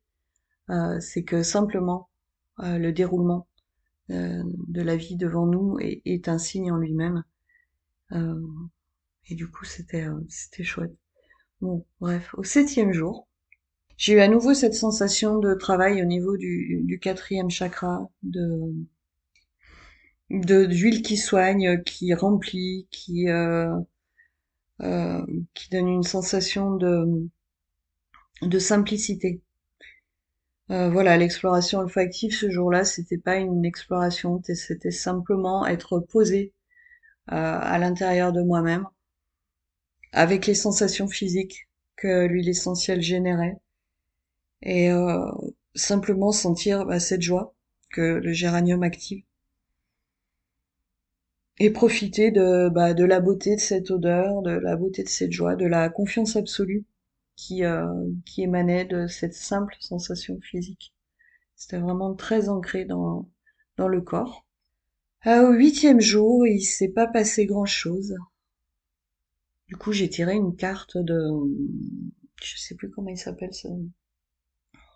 Euh, 0.70 0.98
c'est 1.00 1.24
que 1.24 1.42
simplement 1.42 2.08
euh, 2.60 2.78
le 2.78 2.92
déroulement 2.92 3.46
de 4.08 4.82
la 4.82 4.96
vie 4.96 5.16
devant 5.16 5.46
nous 5.46 5.78
est, 5.80 6.02
est 6.04 6.28
un 6.28 6.38
signe 6.38 6.70
en 6.70 6.76
lui-même. 6.76 7.24
et 8.12 9.34
du 9.34 9.50
coup, 9.50 9.64
c'était 9.64 10.06
c'était 10.28 10.62
chouette. 10.62 10.94
Bon, 11.60 11.84
bref, 12.00 12.32
au 12.38 12.44
septième 12.44 12.92
jour, 12.92 13.26
j'ai 13.96 14.14
eu 14.14 14.20
à 14.20 14.28
nouveau 14.28 14.54
cette 14.54 14.74
sensation 14.74 15.38
de 15.38 15.54
travail 15.54 16.02
au 16.02 16.04
niveau 16.04 16.36
du, 16.36 16.98
quatrième 17.02 17.50
chakra, 17.50 18.08
de 18.22 18.74
d'huile 20.30 21.02
qui 21.02 21.16
soigne, 21.16 21.82
qui 21.84 22.12
remplit, 22.14 22.86
qui 22.90 23.28
euh, 23.30 23.74
euh, 24.82 25.24
qui 25.54 25.68
donne 25.70 25.88
une 25.88 26.02
sensation 26.02 26.76
de 26.76 27.28
de 28.42 28.58
simplicité. 28.60 29.42
Euh, 30.70 30.90
voilà, 30.90 31.16
l'exploration 31.16 31.80
olfactive 31.80 32.32
ce 32.32 32.50
jour-là, 32.50 32.84
c'était 32.84 33.18
pas 33.18 33.36
une 33.36 33.64
exploration, 33.64 34.40
c'était 34.42 34.90
simplement 34.90 35.66
être 35.66 36.00
posé 36.00 36.52
à 37.28 37.78
l'intérieur 37.78 38.32
de 38.32 38.42
moi-même, 38.42 38.86
avec 40.14 40.46
les 40.46 40.54
sensations 40.54 41.08
physiques 41.08 41.68
que 41.96 42.26
l'huile 42.26 42.48
essentielle 42.48 43.02
générait 43.02 43.58
et 44.62 44.90
euh, 44.90 45.30
simplement 45.74 46.32
sentir 46.32 46.86
bah, 46.86 47.00
cette 47.00 47.22
joie 47.22 47.54
que 47.90 48.00
le 48.00 48.32
géranium 48.32 48.82
active 48.82 49.24
et 51.58 51.70
profiter 51.70 52.30
de, 52.30 52.68
bah, 52.68 52.94
de 52.94 53.04
la 53.04 53.20
beauté 53.20 53.56
de 53.56 53.60
cette 53.60 53.90
odeur, 53.90 54.42
de 54.42 54.50
la 54.50 54.76
beauté 54.76 55.02
de 55.02 55.08
cette 55.08 55.32
joie, 55.32 55.56
de 55.56 55.66
la 55.66 55.88
confiance 55.88 56.36
absolue 56.36 56.84
qui, 57.36 57.64
euh, 57.64 57.86
émanait 58.38 58.84
de 58.84 59.06
cette 59.06 59.34
simple 59.34 59.74
sensation 59.80 60.38
physique. 60.40 60.92
C'était 61.56 61.78
vraiment 61.78 62.14
très 62.14 62.48
ancré 62.48 62.84
dans, 62.84 63.28
dans 63.76 63.88
le 63.88 64.00
corps. 64.00 64.46
au 65.26 65.52
huitième 65.52 66.00
jour, 66.00 66.46
il 66.46 66.62
s'est 66.62 66.88
pas 66.88 67.06
passé 67.06 67.46
grand 67.46 67.66
chose. 67.66 68.14
Du 69.74 69.78
coup, 69.78 69.90
j'ai 69.90 70.08
tiré 70.08 70.34
une 70.34 70.54
carte 70.54 70.96
de, 70.96 71.18
je 72.40 72.56
sais 72.58 72.76
plus 72.76 72.92
comment 72.92 73.08
il 73.08 73.18
s'appelle 73.18 73.52
ça, 73.52 73.68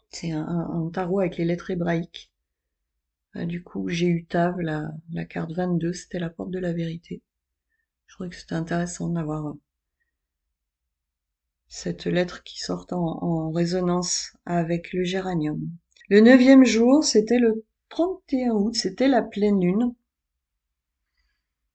c'est 0.09 0.31
un, 0.31 0.89
tarot 0.95 1.19
avec 1.19 1.37
les 1.37 1.45
lettres 1.45 1.73
hébraïques. 1.73 2.31
Euh, 3.35 3.45
du 3.45 3.65
coup, 3.65 3.89
j'ai 3.89 4.07
eu 4.07 4.25
Tav, 4.27 4.61
la, 4.61 5.25
carte 5.25 5.51
22, 5.51 5.93
c'était 5.93 6.21
la 6.21 6.31
porte 6.31 6.53
de 6.53 6.61
la 6.61 6.73
vérité. 6.73 7.25
Je 8.07 8.15
trouvais 8.15 8.31
que 8.31 8.37
c'était 8.37 8.55
intéressant 8.55 9.09
d'avoir 9.09 9.49
euh, 9.49 9.61
cette 11.67 12.05
lettre 12.05 12.45
qui 12.45 12.61
sort 12.61 12.87
en, 12.93 13.51
résonance 13.51 14.37
avec 14.47 14.93
le 14.93 15.03
géranium. 15.03 15.61
Le 16.09 16.21
neuvième 16.21 16.65
jour, 16.65 17.03
c'était 17.03 17.41
le 17.41 17.65
31 17.89 18.51
août, 18.51 18.77
c'était 18.77 19.09
la 19.09 19.23
pleine 19.23 19.61
lune. 19.61 19.93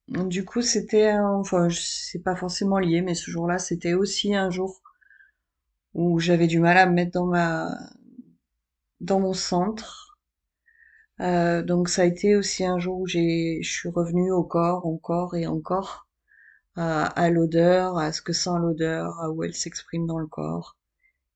Du 0.07 0.45
coup, 0.45 0.61
c'était, 0.61 1.13
enfin, 1.17 1.67
c'est 1.69 2.23
pas 2.23 2.35
forcément 2.35 2.79
lié, 2.79 3.01
mais 3.01 3.15
ce 3.15 3.29
jour-là, 3.31 3.57
c'était 3.59 3.93
aussi 3.93 4.33
un 4.35 4.49
jour 4.49 4.81
où 5.93 6.19
j'avais 6.19 6.47
du 6.47 6.59
mal 6.59 6.77
à 6.77 6.85
me 6.85 6.93
mettre 6.93 7.11
dans 7.11 7.25
ma 7.25 7.69
dans 9.01 9.19
mon 9.19 9.33
centre. 9.33 10.17
Euh, 11.21 11.61
donc 11.63 11.89
ça 11.89 12.03
a 12.03 12.05
été 12.05 12.35
aussi 12.35 12.65
un 12.65 12.79
jour 12.79 12.99
où 12.99 13.07
j'ai, 13.07 13.59
je 13.63 13.71
suis 13.71 13.89
revenue 13.89 14.31
au 14.31 14.43
corps, 14.43 14.85
encore 14.85 15.35
et 15.35 15.47
encore, 15.47 16.07
à, 16.75 17.29
l'odeur, 17.29 17.97
à 17.97 18.11
ce 18.11 18.21
que 18.21 18.33
sent 18.33 18.57
l'odeur, 18.59 19.19
à 19.21 19.29
où 19.31 19.43
elle 19.43 19.53
s'exprime 19.55 20.07
dans 20.07 20.19
le 20.19 20.27
corps. 20.27 20.77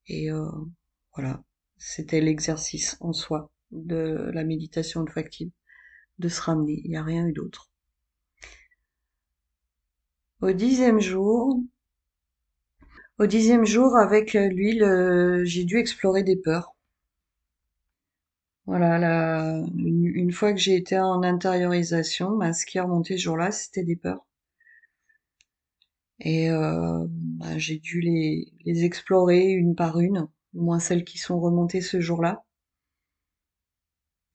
Et 0.08 0.32
euh, 0.32 0.50
voilà, 1.16 1.44
c'était 1.78 2.22
l'exercice 2.22 2.98
en 3.02 3.14
soi 3.14 3.52
de 3.72 4.32
la 4.34 4.44
méditation 4.44 5.02
olfactive, 5.02 5.52
de 6.20 6.30
se 6.30 6.42
ramener. 6.42 6.82
Il 6.86 6.92
n'y 6.92 6.98
a 6.98 7.04
rien 7.04 7.28
eu 7.28 7.34
d'autre. 7.34 7.70
Au 10.42 10.52
dixième 10.52 11.00
jour, 11.00 11.60
au 13.20 13.26
dixième 13.26 13.66
jour, 13.66 13.96
avec 13.98 14.34
l'huile, 14.34 14.84
euh, 14.84 15.44
j'ai 15.46 15.64
dû 15.64 15.78
explorer 15.78 16.24
des 16.24 16.36
peurs. 16.36 16.76
Voilà, 18.68 19.64
une, 19.76 20.32
fois 20.32 20.54
que 20.54 20.60
j'ai 20.60 20.76
été 20.76 21.00
en 21.00 21.24
intériorisation, 21.24 22.40
ce 22.54 22.66
qui 22.66 22.78
est 22.78 22.82
remonté 22.82 23.18
ce 23.18 23.24
jour-là, 23.24 23.52
c'était 23.52 23.84
des 23.84 23.96
peurs. 23.96 24.26
Et 26.20 26.52
euh, 26.52 27.06
bah, 27.10 27.58
j'ai 27.58 27.80
dû 27.80 28.02
les, 28.02 28.52
les 28.66 28.84
explorer 28.84 29.50
une 29.50 29.76
par 29.76 30.00
une, 30.00 30.28
au 30.56 30.62
moins 30.62 30.80
celles 30.80 31.04
qui 31.04 31.18
sont 31.18 31.40
remontées 31.40 31.82
ce 31.82 32.00
jour-là. 32.00 32.46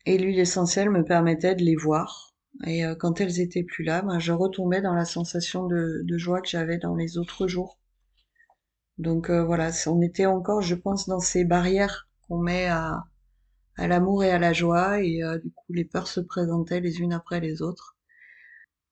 Et 0.06 0.18
l'huile 0.18 0.40
essentielle 0.40 0.90
me 0.90 1.04
permettait 1.04 1.54
de 1.54 1.62
les 1.64 1.76
voir. 1.76 2.31
Et 2.66 2.84
euh, 2.86 2.94
quand 2.94 3.20
elles 3.20 3.40
étaient 3.40 3.62
plus 3.62 3.84
là, 3.84 4.00
bah, 4.02 4.18
je 4.18 4.32
retombais 4.32 4.80
dans 4.80 4.94
la 4.94 5.04
sensation 5.04 5.66
de, 5.66 6.00
de 6.02 6.18
joie 6.18 6.40
que 6.40 6.48
j'avais 6.48 6.78
dans 6.78 6.94
les 6.94 7.18
autres 7.18 7.46
jours. 7.46 7.78
Donc 8.96 9.28
euh, 9.28 9.44
voilà, 9.44 9.70
on 9.86 10.00
était 10.00 10.24
encore, 10.24 10.62
je 10.62 10.74
pense, 10.74 11.06
dans 11.06 11.18
ces 11.20 11.44
barrières 11.44 12.08
qu'on 12.26 12.38
met 12.38 12.68
à, 12.68 13.04
à 13.76 13.88
l'amour 13.88 14.24
et 14.24 14.30
à 14.32 14.38
la 14.38 14.52
joie, 14.52 15.02
et 15.02 15.22
euh, 15.24 15.38
du 15.38 15.50
coup 15.52 15.72
les 15.72 15.84
peurs 15.84 16.08
se 16.08 16.20
présentaient 16.20 16.80
les 16.80 17.00
unes 17.00 17.12
après 17.14 17.40
les 17.40 17.62
autres. 17.62 17.96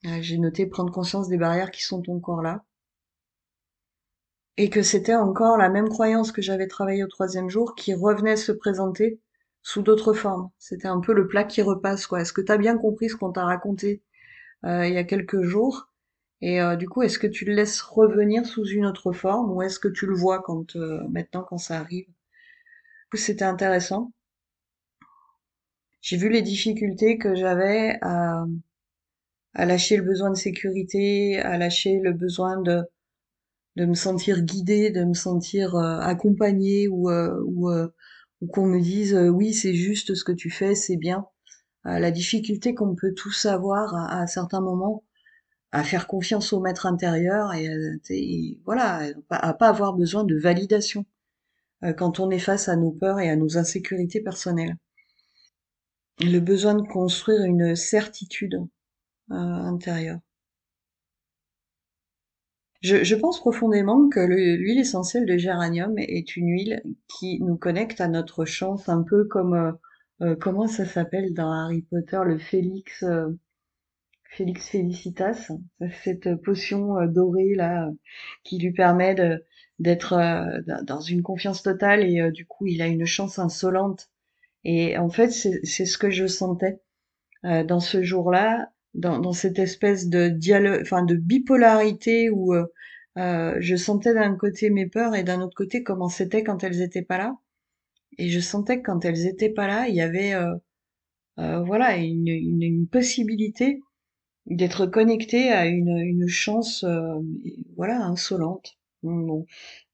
Euh, 0.07 0.19
J'ai 0.21 0.37
noté 0.37 0.67
prendre 0.67 0.93
conscience 0.93 1.29
des 1.29 1.39
barrières 1.39 1.71
qui 1.71 1.83
sont 1.83 2.03
encore 2.11 2.43
là. 2.43 2.65
Et 4.59 4.71
que 4.71 4.83
c'était 4.83 5.17
encore 5.17 5.57
la 5.57 5.69
même 5.69 5.89
croyance 5.89 6.31
que 6.31 6.41
j'avais 6.41 6.69
travaillé 6.69 7.03
au 7.03 7.09
troisième 7.09 7.49
jour 7.49 7.75
qui 7.75 7.95
revenait 7.95 8.37
se 8.37 8.53
présenter 8.53 9.21
sous 9.63 9.83
d'autres 9.83 10.13
formes. 10.15 10.51
C'était 10.59 10.89
un 10.89 11.01
peu 11.01 11.15
le 11.15 11.27
plat 11.29 11.45
qui 11.45 11.63
repasse, 11.63 12.07
quoi. 12.07 12.21
Est-ce 12.23 12.33
que 12.33 12.41
t'as 12.43 12.59
bien 12.59 12.79
compris 12.79 13.09
ce 13.11 13.17
qu'on 13.17 13.33
t'a 13.33 13.45
raconté 13.45 14.03
euh, 14.67 14.87
il 14.89 14.95
y 14.95 14.99
a 14.99 15.05
quelques 15.05 15.43
jours? 15.43 15.91
Et 16.43 16.61
euh, 16.63 16.77
du 16.77 16.89
coup, 16.89 17.03
est-ce 17.03 17.19
que 17.21 17.27
tu 17.29 17.45
le 17.47 17.55
laisses 17.55 17.81
revenir 17.83 18.47
sous 18.47 18.67
une 18.67 18.87
autre 18.87 19.13
forme 19.13 19.53
ou 19.53 19.63
est-ce 19.63 19.81
que 19.81 19.89
tu 19.89 20.07
le 20.07 20.15
vois 20.17 20.43
quand 20.43 20.77
euh, 20.77 21.01
maintenant 21.11 21.45
quand 21.45 21.59
ça 21.59 21.79
arrive? 21.79 22.07
C'était 23.15 23.45
intéressant. 23.45 24.11
J'ai 26.03 26.19
vu 26.19 26.29
les 26.29 26.43
difficultés 26.43 27.17
que 27.17 27.35
j'avais 27.35 27.97
à, 28.03 28.45
à 29.55 29.65
lâcher 29.65 29.97
le 29.97 30.03
besoin 30.03 30.31
de 30.31 30.37
sécurité, 30.37 31.39
à 31.39 31.57
lâcher 31.57 32.01
le 32.01 32.13
besoin 32.13 32.61
de 32.61 32.83
de 33.77 33.85
me 33.87 33.95
sentir 33.95 34.43
guidée, 34.43 34.91
de 34.91 35.05
me 35.05 35.15
sentir 35.15 35.75
euh, 35.77 35.99
accompagnée 36.01 36.89
ou 36.89 37.11
euh, 37.11 37.41
ou, 37.47 37.71
euh, 37.71 37.89
ou 38.41 38.47
qu'on 38.49 38.67
me 38.67 38.81
dise 38.81 39.15
euh, 39.15 39.29
oui 39.29 39.55
c'est 39.55 39.75
juste 39.75 40.15
ce 40.15 40.25
que 40.25 40.33
tu 40.33 40.51
fais, 40.51 40.75
c'est 40.75 40.97
bien. 40.97 41.27
Euh, 41.87 41.99
la 41.99 42.11
difficulté 42.11 42.75
qu'on 42.75 42.95
peut 42.95 43.15
tous 43.15 43.47
avoir 43.47 43.95
à, 43.95 44.27
certains 44.27 44.61
moments 44.61 45.05
à 45.73 45.85
faire 45.85 46.07
confiance 46.07 46.53
au 46.53 46.61
maître 46.61 46.87
intérieur 46.87 47.55
et, 47.55 47.69
euh, 47.69 47.97
et 48.11 48.59
voilà 48.65 49.03
à 49.31 49.55
pas 49.55 49.69
avoir 49.69 49.95
besoin 49.95 50.25
de 50.25 50.39
validation 50.39 51.07
quand 51.97 52.21
on 52.21 52.31
est 52.31 52.39
face 52.39 52.69
à 52.69 52.77
nos 52.77 52.91
peurs 52.91 53.21
et 53.21 53.31
à 53.31 53.37
nos 53.37 53.57
insécurités 53.57 54.21
personnelles. 54.21 54.77
Le 56.21 56.39
besoin 56.39 56.75
de 56.75 56.87
construire 56.87 57.43
une 57.45 57.75
certitude 57.75 58.61
intérieure. 59.31 60.21
Je, 62.83 63.05
je 63.05 63.15
pense 63.15 63.41
profondément 63.41 64.09
que 64.09 64.21
le- 64.21 64.57
l'huile 64.57 64.79
essentielle 64.81 65.27
de 65.27 65.37
géranium 65.37 65.99
est 65.99 66.37
une 66.37 66.49
huile 66.49 66.83
qui 67.09 67.41
nous 67.43 67.57
connecte 67.57 68.01
à 68.01 68.09
notre 68.09 68.45
chance, 68.45 68.89
un 68.89 69.03
peu 69.03 69.25
comme 69.25 69.55
euh, 69.55 69.73
euh, 70.23 70.37
comment 70.37 70.67
ça 70.67 70.85
s'appelle 70.87 71.33
dans 71.35 71.51
Harry 71.51 71.83
Potter, 71.83 72.21
le 72.25 72.39
Félix, 72.39 73.03
euh, 73.03 73.29
Félix 74.31 74.71
Felicitas, 74.71 75.51
cette 76.05 76.37
potion 76.43 76.99
euh, 76.99 77.07
dorée 77.09 77.55
là 77.55 77.87
euh, 77.89 77.93
qui 78.45 78.59
lui 78.59 78.73
permet 78.73 79.15
d'être 79.79 80.17
dans 80.85 81.01
une 81.01 81.23
confiance 81.23 81.63
totale 81.63 82.03
et 82.05 82.31
du 82.33 82.47
coup 82.47 82.67
il 82.67 82.83
a 82.83 82.87
une 82.89 83.07
chance 83.07 83.39
insolente. 83.39 84.11
Et 84.65 84.99
en 84.99 85.11
fait 85.11 85.31
c'est 85.31 85.87
ce 85.87 85.99
que 85.99 86.11
je 86.11 86.27
sentais 86.27 86.81
dans 87.45 87.81
ce 87.81 88.03
jour-là, 88.03 88.71
dans, 88.95 89.19
dans 89.21 89.33
cette 89.33 89.59
espèce 89.59 90.09
de 90.09 90.29
dialogue, 90.29 90.81
enfin 90.83 91.05
de 91.05 91.15
bipolarité 91.17 92.31
où 92.31 92.55
euh, 92.55 92.67
euh, 93.19 93.57
je 93.61 93.77
sentais 93.77 94.15
d'un 94.15 94.35
côté 94.37 94.71
mes 94.71 94.87
peurs 94.87 95.15
et 95.15 95.25
d'un 95.25 95.41
autre 95.41 95.57
côté 95.57 95.83
comment 95.83 96.09
c'était 96.09 96.45
quand 96.45 96.65
elles 96.65 96.83
étaient 96.83 97.03
pas 97.03 97.19
là. 97.19 97.37
Et 98.19 98.31
je 98.31 98.41
sentais 98.41 98.79
que 98.79 98.87
quand 98.87 99.05
elles 99.05 99.27
étaient 99.27 99.51
pas 99.51 99.67
là, 99.67 99.89
il 99.89 99.95
y 99.97 100.01
avait 100.03 100.35
euh, 100.35 100.55
euh, 101.39 101.63
voilà 101.63 101.97
une, 101.97 102.29
une, 102.29 102.63
une 102.63 102.87
possibilité 102.89 103.81
d'être 104.47 104.87
connecté 104.87 105.51
à 105.53 105.67
une, 105.67 105.97
une 105.99 106.29
chance 106.29 106.85
euh, 106.85 107.21
voilà 107.77 108.05
insolente. 108.05 108.79
Bon, 109.03 109.47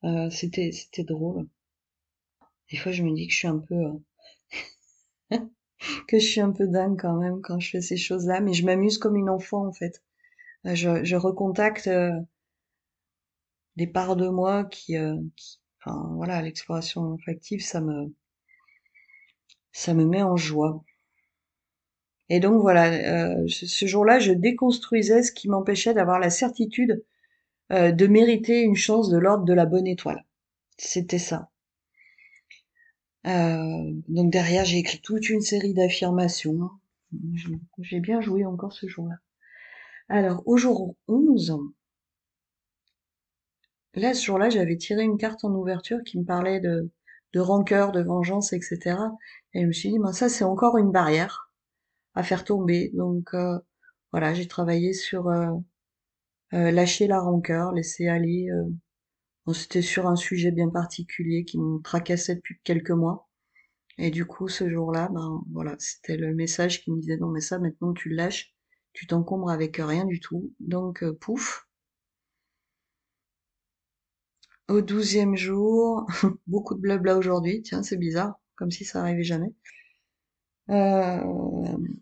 euh, 0.05 0.31
c'était 0.31 0.73
c'était 0.73 1.05
drôle. 1.05 1.47
Des 2.71 2.77
fois 2.77 2.93
je 2.93 3.03
me 3.03 3.13
dis 3.13 3.27
que 3.27 3.33
je 3.33 3.39
suis 3.39 3.49
un 3.49 3.59
peu 3.59 3.75
que 6.09 6.19
je 6.19 6.27
suis 6.27 6.41
un 6.41 6.53
peu 6.53 6.67
dingue 6.67 6.99
quand 7.01 7.17
même 7.17 7.41
quand 7.43 7.59
je 7.61 7.71
fais 7.71 7.81
ces 7.81 7.97
choses-là, 7.97 8.41
mais 8.41 8.53
je 8.53 8.65
m'amuse 8.65 8.99
comme 8.99 9.17
une 9.17 9.31
enfant 9.31 9.67
en 9.67 9.73
fait. 9.73 10.03
Euh, 10.67 10.75
Je, 10.77 11.05
je 11.05 11.17
recontacte 11.17 11.89
euh, 11.89 12.13
des 13.77 13.87
parts 13.87 14.17
de 14.17 14.29
moi 14.29 14.65
qui, 14.65 14.97
euh, 14.97 15.17
enfin 15.81 16.11
voilà, 16.15 16.43
l'exploration 16.43 17.13
olfactive, 17.13 17.63
ça 17.65 17.81
me, 17.81 18.13
ça 19.71 19.95
me 19.95 20.05
met 20.05 20.25
en 20.25 20.37
joie. 20.37 20.83
Et 22.29 22.39
donc 22.39 22.61
voilà, 22.61 22.93
euh, 22.93 23.47
ce 23.49 23.85
jour-là, 23.87 24.21
je 24.21 24.31
déconstruisais 24.33 25.25
ce 25.25 25.33
qui 25.33 25.49
m'empêchait 25.49 25.93
d'avoir 25.95 26.21
la 26.21 26.31
certitude 26.31 27.05
de 27.71 28.07
mériter 28.09 28.63
une 28.63 28.77
chance 28.77 29.11
de 29.11 29.19
l'ordre 29.19 29.45
de 29.45 29.55
la 29.55 29.67
bonne 29.67 29.87
étoile. 29.89 30.25
C'était 30.79 31.19
ça. 31.19 31.51
Euh, 33.27 33.93
donc 34.09 34.31
derrière, 34.33 34.65
j'ai 34.65 34.79
écrit 34.79 35.01
toute 35.01 35.29
une 35.29 35.41
série 35.41 35.75
d'affirmations. 35.75 36.71
J'ai 37.79 38.01
bien 38.01 38.21
joué 38.21 38.45
encore 38.45 38.73
ce 38.73 38.87
jour-là. 38.87 39.17
Alors, 40.09 40.43
au 40.47 40.57
jour 40.57 40.95
11, 41.09 41.57
Là, 43.95 44.13
ce 44.15 44.25
jour-là, 44.27 44.51
j'avais 44.51 44.77
tiré 44.77 45.03
une 45.05 45.17
carte 45.17 45.45
en 45.45 45.53
ouverture 45.55 46.03
qui 46.05 46.19
me 46.19 46.25
parlait 46.25 46.61
de, 46.61 46.91
de 47.33 47.41
rancœur, 47.41 47.93
de 47.93 48.03
vengeance, 48.03 48.53
etc. 48.53 48.99
Et 49.55 49.63
je 49.63 49.67
me 49.67 49.73
suis 49.73 49.91
dit, 49.91 49.99
ben 49.99 50.13
ça, 50.13 50.29
c'est 50.29 50.45
encore 50.45 50.77
une 50.77 50.93
barrière 50.93 51.51
à 52.15 52.23
faire 52.23 52.45
tomber. 52.45 52.91
Donc 52.95 53.35
euh, 53.35 53.59
voilà, 54.13 54.35
j'ai 54.35 54.47
travaillé 54.49 54.93
sur 54.93 55.29
euh, 55.29 55.51
lâcher 56.53 57.07
la 57.07 57.21
rancœur, 57.21 57.73
laisser 57.73 58.07
aller. 58.09 58.49
C'était 59.55 59.83
sur 59.83 60.07
un 60.07 60.17
sujet 60.17 60.51
bien 60.51 60.69
particulier 60.69 61.45
qui 61.45 61.59
me 61.59 61.81
tracassait 61.83 62.37
depuis 62.37 62.59
quelques 62.65 62.91
mois. 62.91 63.29
Et 63.99 64.11
du 64.11 64.27
coup, 64.27 64.49
ce 64.49 64.69
jour-là, 64.71 65.09
ben 65.13 65.43
voilà, 65.53 65.77
c'était 65.79 66.17
le 66.17 66.35
message 66.35 66.83
qui 66.83 66.91
me 66.93 67.01
disait, 67.01 67.17
non 67.19 67.29
mais 67.29 67.41
ça, 67.41 67.59
maintenant 67.59 67.93
tu 67.95 68.11
lâches, 68.11 68.55
tu 68.93 69.07
t'encombres 69.07 69.51
avec 69.51 69.77
rien 69.79 70.05
du 70.05 70.21
tout. 70.21 70.53
Donc 70.61 71.03
euh, 71.03 71.15
pouf. 71.15 71.67
Au 74.69 74.81
douzième 74.81 75.35
jour, 75.37 76.07
beaucoup 76.47 76.75
de 76.75 76.81
blabla 76.81 77.17
aujourd'hui, 77.17 77.63
tiens, 77.63 77.83
c'est 77.83 77.97
bizarre, 77.97 78.39
comme 78.57 78.71
si 78.71 78.85
ça 78.85 79.01
arrivait 79.01 79.25
jamais. 79.25 79.53
Euh, 80.71 81.21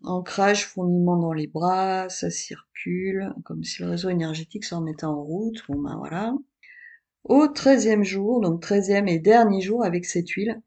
ancrage, 0.04 0.66
fourmillement 0.66 1.16
dans 1.18 1.32
les 1.32 1.46
bras, 1.46 2.08
ça 2.08 2.30
circule, 2.30 3.34
comme 3.44 3.62
si 3.64 3.82
le 3.82 3.88
réseau 3.90 4.08
énergétique 4.08 4.64
se 4.64 4.74
remettait 4.74 5.04
en 5.04 5.22
route. 5.22 5.62
Bon 5.68 5.80
ben 5.80 5.96
voilà. 5.98 6.34
Au 7.24 7.48
treizième 7.48 8.02
jour, 8.02 8.40
donc 8.40 8.62
treizième 8.62 9.08
et 9.08 9.18
dernier 9.18 9.60
jour 9.60 9.84
avec 9.84 10.06
cette 10.06 10.30
huile, 10.30 10.62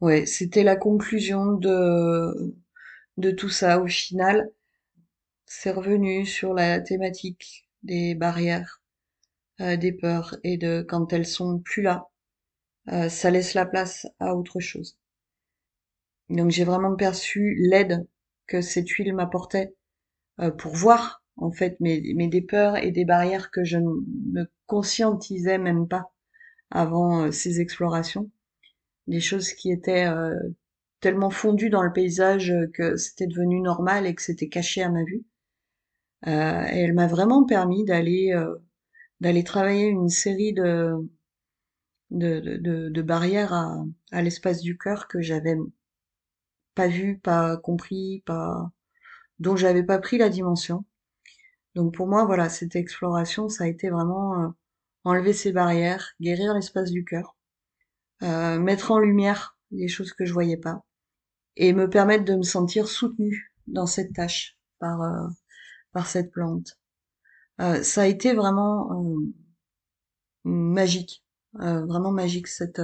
ouais, 0.00 0.26
c'était 0.26 0.62
la 0.62 0.76
conclusion 0.76 1.52
de, 1.54 2.54
de 3.16 3.30
tout 3.30 3.48
ça. 3.48 3.80
Au 3.80 3.86
final, 3.86 4.50
c'est 5.46 5.70
revenu 5.72 6.26
sur 6.26 6.54
la 6.54 6.80
thématique 6.80 7.68
des 7.82 8.14
barrières, 8.14 8.82
euh, 9.60 9.76
des 9.76 9.92
peurs 9.92 10.36
et 10.44 10.58
de 10.58 10.84
quand 10.88 11.12
elles 11.12 11.26
sont 11.26 11.60
plus 11.60 11.82
là, 11.82 12.08
euh, 12.92 13.08
ça 13.10 13.30
laisse 13.30 13.54
la 13.54 13.66
place 13.66 14.06
à 14.20 14.36
autre 14.36 14.60
chose. 14.60 14.98
Donc 16.28 16.50
j'ai 16.50 16.64
vraiment 16.64 16.96
perçu 16.96 17.56
l'aide 17.60 18.06
que 18.46 18.60
cette 18.60 18.90
huile 18.90 19.14
m'apportait 19.14 19.74
euh, 20.40 20.52
pour 20.52 20.74
voir 20.76 21.23
en 21.36 21.50
fait 21.52 21.78
mes, 21.80 22.14
mes 22.14 22.28
des 22.28 22.42
peurs 22.42 22.76
et 22.76 22.90
des 22.92 23.04
barrières 23.04 23.50
que 23.50 23.64
je 23.64 23.78
ne 23.78 24.44
conscientisais 24.66 25.58
même 25.58 25.88
pas 25.88 26.12
avant 26.70 27.24
euh, 27.26 27.32
ces 27.32 27.60
explorations, 27.60 28.30
des 29.08 29.20
choses 29.20 29.52
qui 29.54 29.72
étaient 29.72 30.06
euh, 30.06 30.34
tellement 31.00 31.30
fondues 31.30 31.70
dans 31.70 31.82
le 31.82 31.92
paysage 31.92 32.54
que 32.74 32.96
c'était 32.96 33.26
devenu 33.28 33.60
normal 33.62 34.06
et 34.06 34.14
que 34.14 34.22
c'était 34.22 34.48
caché 34.50 34.82
à 34.82 34.90
ma 34.90 35.04
vue. 35.04 35.24
Euh, 36.26 36.64
et 36.72 36.80
elle 36.80 36.92
m'a 36.94 37.06
vraiment 37.06 37.44
permis 37.44 37.84
d'aller 37.84 38.32
euh, 38.34 38.54
d'aller 39.20 39.44
travailler 39.44 39.86
une 39.88 40.08
série 40.10 40.52
de, 40.54 40.94
de, 42.10 42.40
de- 42.40 42.88
de 42.88 43.02
barrières 43.02 43.52
à, 43.52 43.84
à 44.10 44.22
l'espace 44.22 44.62
du 44.62 44.78
cœur 44.78 45.06
que 45.06 45.20
j'avais 45.20 45.54
pas 46.76 46.86
vu, 46.86 47.18
pas 47.18 47.56
compris, 47.56 48.22
pas 48.26 48.70
dont 49.40 49.56
j'avais 49.56 49.84
pas 49.84 49.98
pris 49.98 50.18
la 50.18 50.28
dimension. 50.30 50.84
Donc 51.74 51.94
pour 51.94 52.06
moi, 52.06 52.24
voilà, 52.24 52.48
cette 52.48 52.76
exploration, 52.76 53.48
ça 53.48 53.64
a 53.64 53.66
été 53.66 53.90
vraiment 53.90 54.42
euh, 54.42 54.48
enlever 55.04 55.32
ces 55.32 55.52
barrières, 55.52 56.14
guérir 56.20 56.54
l'espace 56.54 56.90
du 56.90 57.04
cœur, 57.04 57.36
euh, 58.22 58.58
mettre 58.58 58.92
en 58.92 58.98
lumière 58.98 59.58
les 59.72 59.88
choses 59.88 60.12
que 60.12 60.24
je 60.24 60.32
voyais 60.32 60.56
pas, 60.56 60.84
et 61.56 61.72
me 61.72 61.90
permettre 61.90 62.24
de 62.24 62.36
me 62.36 62.42
sentir 62.42 62.88
soutenue 62.88 63.52
dans 63.66 63.86
cette 63.86 64.12
tâche 64.14 64.58
par 64.78 65.02
euh, 65.02 65.28
par 65.92 66.06
cette 66.08 66.30
plante. 66.32 66.78
Ça 67.58 68.02
a 68.02 68.06
été 68.06 68.34
vraiment 68.34 68.90
magique, 70.44 71.24
vraiment 71.54 72.10
magique 72.10 72.48
cette 72.48 72.80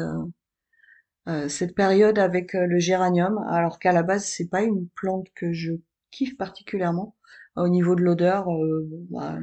cette 1.48 1.74
période 1.74 2.18
avec 2.20 2.52
le 2.54 2.78
géranium, 2.78 3.38
alors 3.48 3.80
qu'à 3.80 3.92
la 3.92 4.04
base 4.04 4.24
c'est 4.26 4.48
pas 4.48 4.62
une 4.62 4.88
plante 4.90 5.26
que 5.34 5.52
je 5.52 5.72
kiffe 6.12 6.36
particulièrement. 6.36 7.16
Au 7.56 7.68
niveau 7.68 7.94
de 7.94 8.02
l'odeur, 8.02 8.48
euh, 8.52 8.88
bah, 9.10 9.38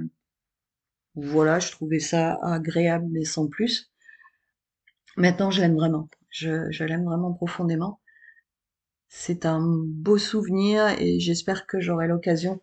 voilà, 1.16 1.60
je 1.60 1.70
trouvais 1.72 2.00
ça 2.00 2.38
agréable 2.42 3.08
mais 3.12 3.26
sans 3.26 3.48
plus. 3.48 3.92
Maintenant, 5.18 5.52
je 5.52 5.60
l'aime 5.62 5.76
vraiment. 5.76 6.10
Je, 6.30 6.72
je 6.72 6.84
l'aime 6.86 7.04
vraiment 7.04 7.34
profondément. 7.34 8.00
C'est 9.10 9.46
un 9.46 9.62
beau 9.62 10.18
souvenir 10.18 10.88
et 11.02 11.20
j'espère 11.20 11.68
que 11.68 11.80
j'aurai 11.82 12.08
l'occasion 12.08 12.62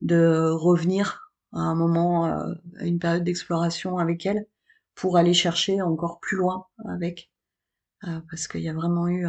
de 0.00 0.50
revenir 0.52 1.32
à 1.52 1.58
un 1.60 1.74
moment, 1.74 2.26
euh, 2.26 2.54
à 2.78 2.84
une 2.86 2.98
période 2.98 3.24
d'exploration 3.24 3.98
avec 3.98 4.24
elle, 4.26 4.46
pour 4.94 5.16
aller 5.18 5.34
chercher 5.34 5.82
encore 5.82 6.20
plus 6.20 6.36
loin 6.38 6.66
avec, 6.88 7.30
euh, 8.04 8.20
parce 8.30 8.48
qu'il 8.48 8.62
y 8.62 8.68
a 8.68 8.74
vraiment 8.74 9.08
eu 9.08 9.26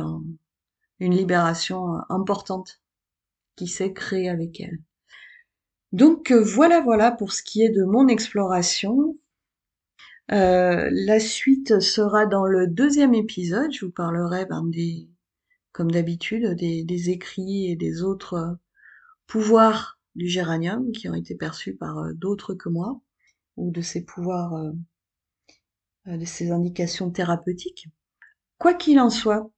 une 0.99 1.13
libération 1.15 1.95
importante 2.09 2.81
qui 3.55 3.67
s'est 3.67 3.93
créée 3.93 4.29
avec 4.29 4.59
elle. 4.61 4.79
Donc 5.97 6.31
voilà, 6.31 6.79
voilà 6.79 7.11
pour 7.11 7.33
ce 7.33 7.41
qui 7.41 7.63
est 7.63 7.71
de 7.71 7.83
mon 7.83 8.07
exploration. 8.07 9.17
Euh, 10.31 10.89
la 10.91 11.19
suite 11.19 11.79
sera 11.79 12.27
dans 12.27 12.45
le 12.45 12.67
deuxième 12.67 13.15
épisode. 13.15 13.71
Je 13.73 13.87
vous 13.87 13.91
parlerai 13.91 14.45
ben, 14.45 14.69
comme 15.71 15.89
d'habitude, 15.89 16.53
des, 16.53 17.09
écrits 17.09 17.71
et 17.71 17.75
des 17.75 18.03
autres 18.03 18.35
euh, 18.35 18.53
pouvoirs 19.25 19.99
du 20.13 20.27
géranium 20.27 20.91
qui 20.91 21.09
ont 21.09 21.15
été 21.15 21.33
perçus 21.33 21.75
par 21.75 21.97
euh, 21.97 22.13
d'autres 22.13 22.53
que 22.53 22.69
moi, 22.69 23.01
ou 23.55 23.71
de 23.71 23.81
ses 23.81 24.05
pouvoirs, 24.05 24.71
de 26.05 26.25
ses 26.25 26.51
indications 26.51 27.09
thérapeutiques. 27.09 27.87
Quoi 28.59 28.75
qu'il 28.75 28.99
en 28.99 29.09
soit, 29.09 29.49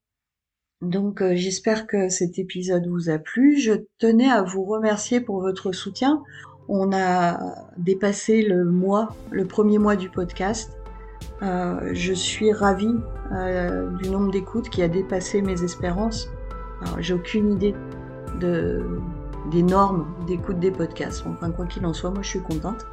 donc 0.81 1.21
j'espère 1.33 1.87
que 1.87 2.09
cet 2.09 2.39
épisode 2.39 2.87
vous 2.87 3.09
a 3.09 3.17
plu. 3.17 3.59
Je 3.59 3.73
tenais 3.97 4.29
à 4.29 4.43
vous 4.43 4.63
remercier 4.63 5.19
pour 5.19 5.41
votre 5.41 5.71
soutien. 5.71 6.23
On 6.67 6.93
a 6.93 7.39
dépassé 7.77 8.41
le 8.43 8.63
mois, 8.63 9.15
le 9.31 9.45
premier 9.45 9.77
mois 9.77 9.95
du 9.95 10.09
podcast. 10.09 10.77
Euh, 11.41 11.89
je 11.93 12.13
suis 12.13 12.53
ravie 12.53 12.95
euh, 13.33 13.89
du 13.97 14.09
nombre 14.09 14.31
d'écoutes 14.31 14.69
qui 14.69 14.81
a 14.81 14.87
dépassé 14.87 15.41
mes 15.41 15.63
espérances. 15.63 16.29
J'ai 16.99 17.13
aucune 17.13 17.51
idée 17.51 17.75
de, 18.39 19.01
des 19.51 19.63
normes 19.63 20.07
d'écoute 20.27 20.59
des 20.59 20.71
podcasts. 20.71 21.25
Enfin, 21.27 21.51
quoi 21.51 21.65
qu'il 21.65 21.85
en 21.85 21.93
soit, 21.93 22.11
moi 22.11 22.21
je 22.21 22.29
suis 22.29 22.41
contente. 22.41 22.85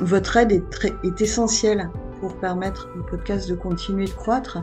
Votre 0.00 0.36
aide 0.36 0.52
est, 0.52 0.70
très, 0.70 0.92
est 1.02 1.20
essentielle 1.20 1.90
pour 2.20 2.36
permettre 2.36 2.88
au 2.98 3.02
podcast 3.02 3.48
de 3.48 3.54
continuer 3.54 4.06
de 4.06 4.10
croître. 4.10 4.58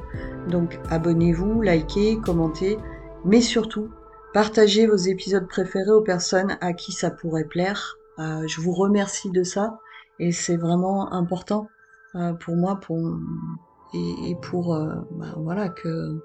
Donc 0.49 0.79
abonnez-vous, 0.89 1.61
likez, 1.61 2.19
commentez, 2.23 2.77
mais 3.25 3.41
surtout 3.41 3.89
Partagez 4.37 4.85
vos 4.85 4.95
épisodes 4.95 5.47
préférés 5.47 5.89
aux 5.89 6.01
personnes 6.01 6.57
à 6.61 6.73
qui 6.73 6.91
ça 6.91 7.09
pourrait 7.09 7.45
plaire. 7.45 7.97
Euh, 8.19 8.43
je 8.45 8.61
vous 8.61 8.73
remercie 8.73 9.31
de 9.31 9.41
ça 9.41 9.79
et 10.19 10.31
c'est 10.31 10.57
vraiment 10.57 11.11
important 11.13 11.69
euh, 12.13 12.33
pour 12.33 12.55
moi 12.55 12.79
pour, 12.79 12.99
et, 13.95 14.35
pour 14.41 14.75
euh, 14.75 14.93
bah, 15.11 15.33
voilà 15.37 15.69
que 15.69 16.19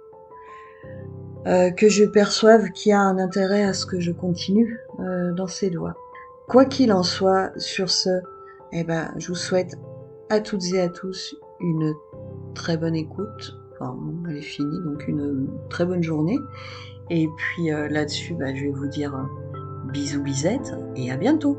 que 1.45 1.89
je 1.89 2.05
perçoive 2.05 2.71
qu'il 2.73 2.91
y 2.91 2.93
a 2.93 3.01
un 3.01 3.19
intérêt 3.19 3.65
à 3.65 3.73
ce 3.73 3.87
que 3.87 3.99
je 3.99 4.13
continue 4.13 4.79
dans 4.99 5.47
ces 5.47 5.71
doigts. 5.71 5.95
Quoi 6.49 6.67
qu'il 6.67 6.93
en 6.93 7.03
soit, 7.03 7.51
sur 7.57 7.89
ce, 7.89 8.11
eh 8.73 8.85
ben, 8.85 9.13
je 9.17 9.29
vous 9.29 9.37
souhaite 9.37 9.77
à 10.33 10.41
toutes 10.41 10.65
et 10.73 10.81
à 10.81 10.89
tous 10.89 11.37
une 11.61 11.93
très 12.55 12.79
bonne 12.79 12.95
écoute. 12.95 13.55
Enfin, 13.73 13.95
elle 14.31 14.39
est 14.39 14.41
finie, 14.41 14.81
donc 14.83 15.07
une 15.07 15.47
très 15.69 15.85
bonne 15.85 16.03
journée. 16.03 16.39
Et 17.11 17.29
puis 17.37 17.71
euh, 17.71 17.87
là-dessus, 17.89 18.33
bah, 18.33 18.55
je 18.55 18.63
vais 18.63 18.71
vous 18.71 18.87
dire 18.87 19.15
euh, 19.15 19.93
bisous 19.93 20.23
bisettes 20.23 20.73
et 20.97 21.13
à 21.13 21.19
bientôt 21.19 21.59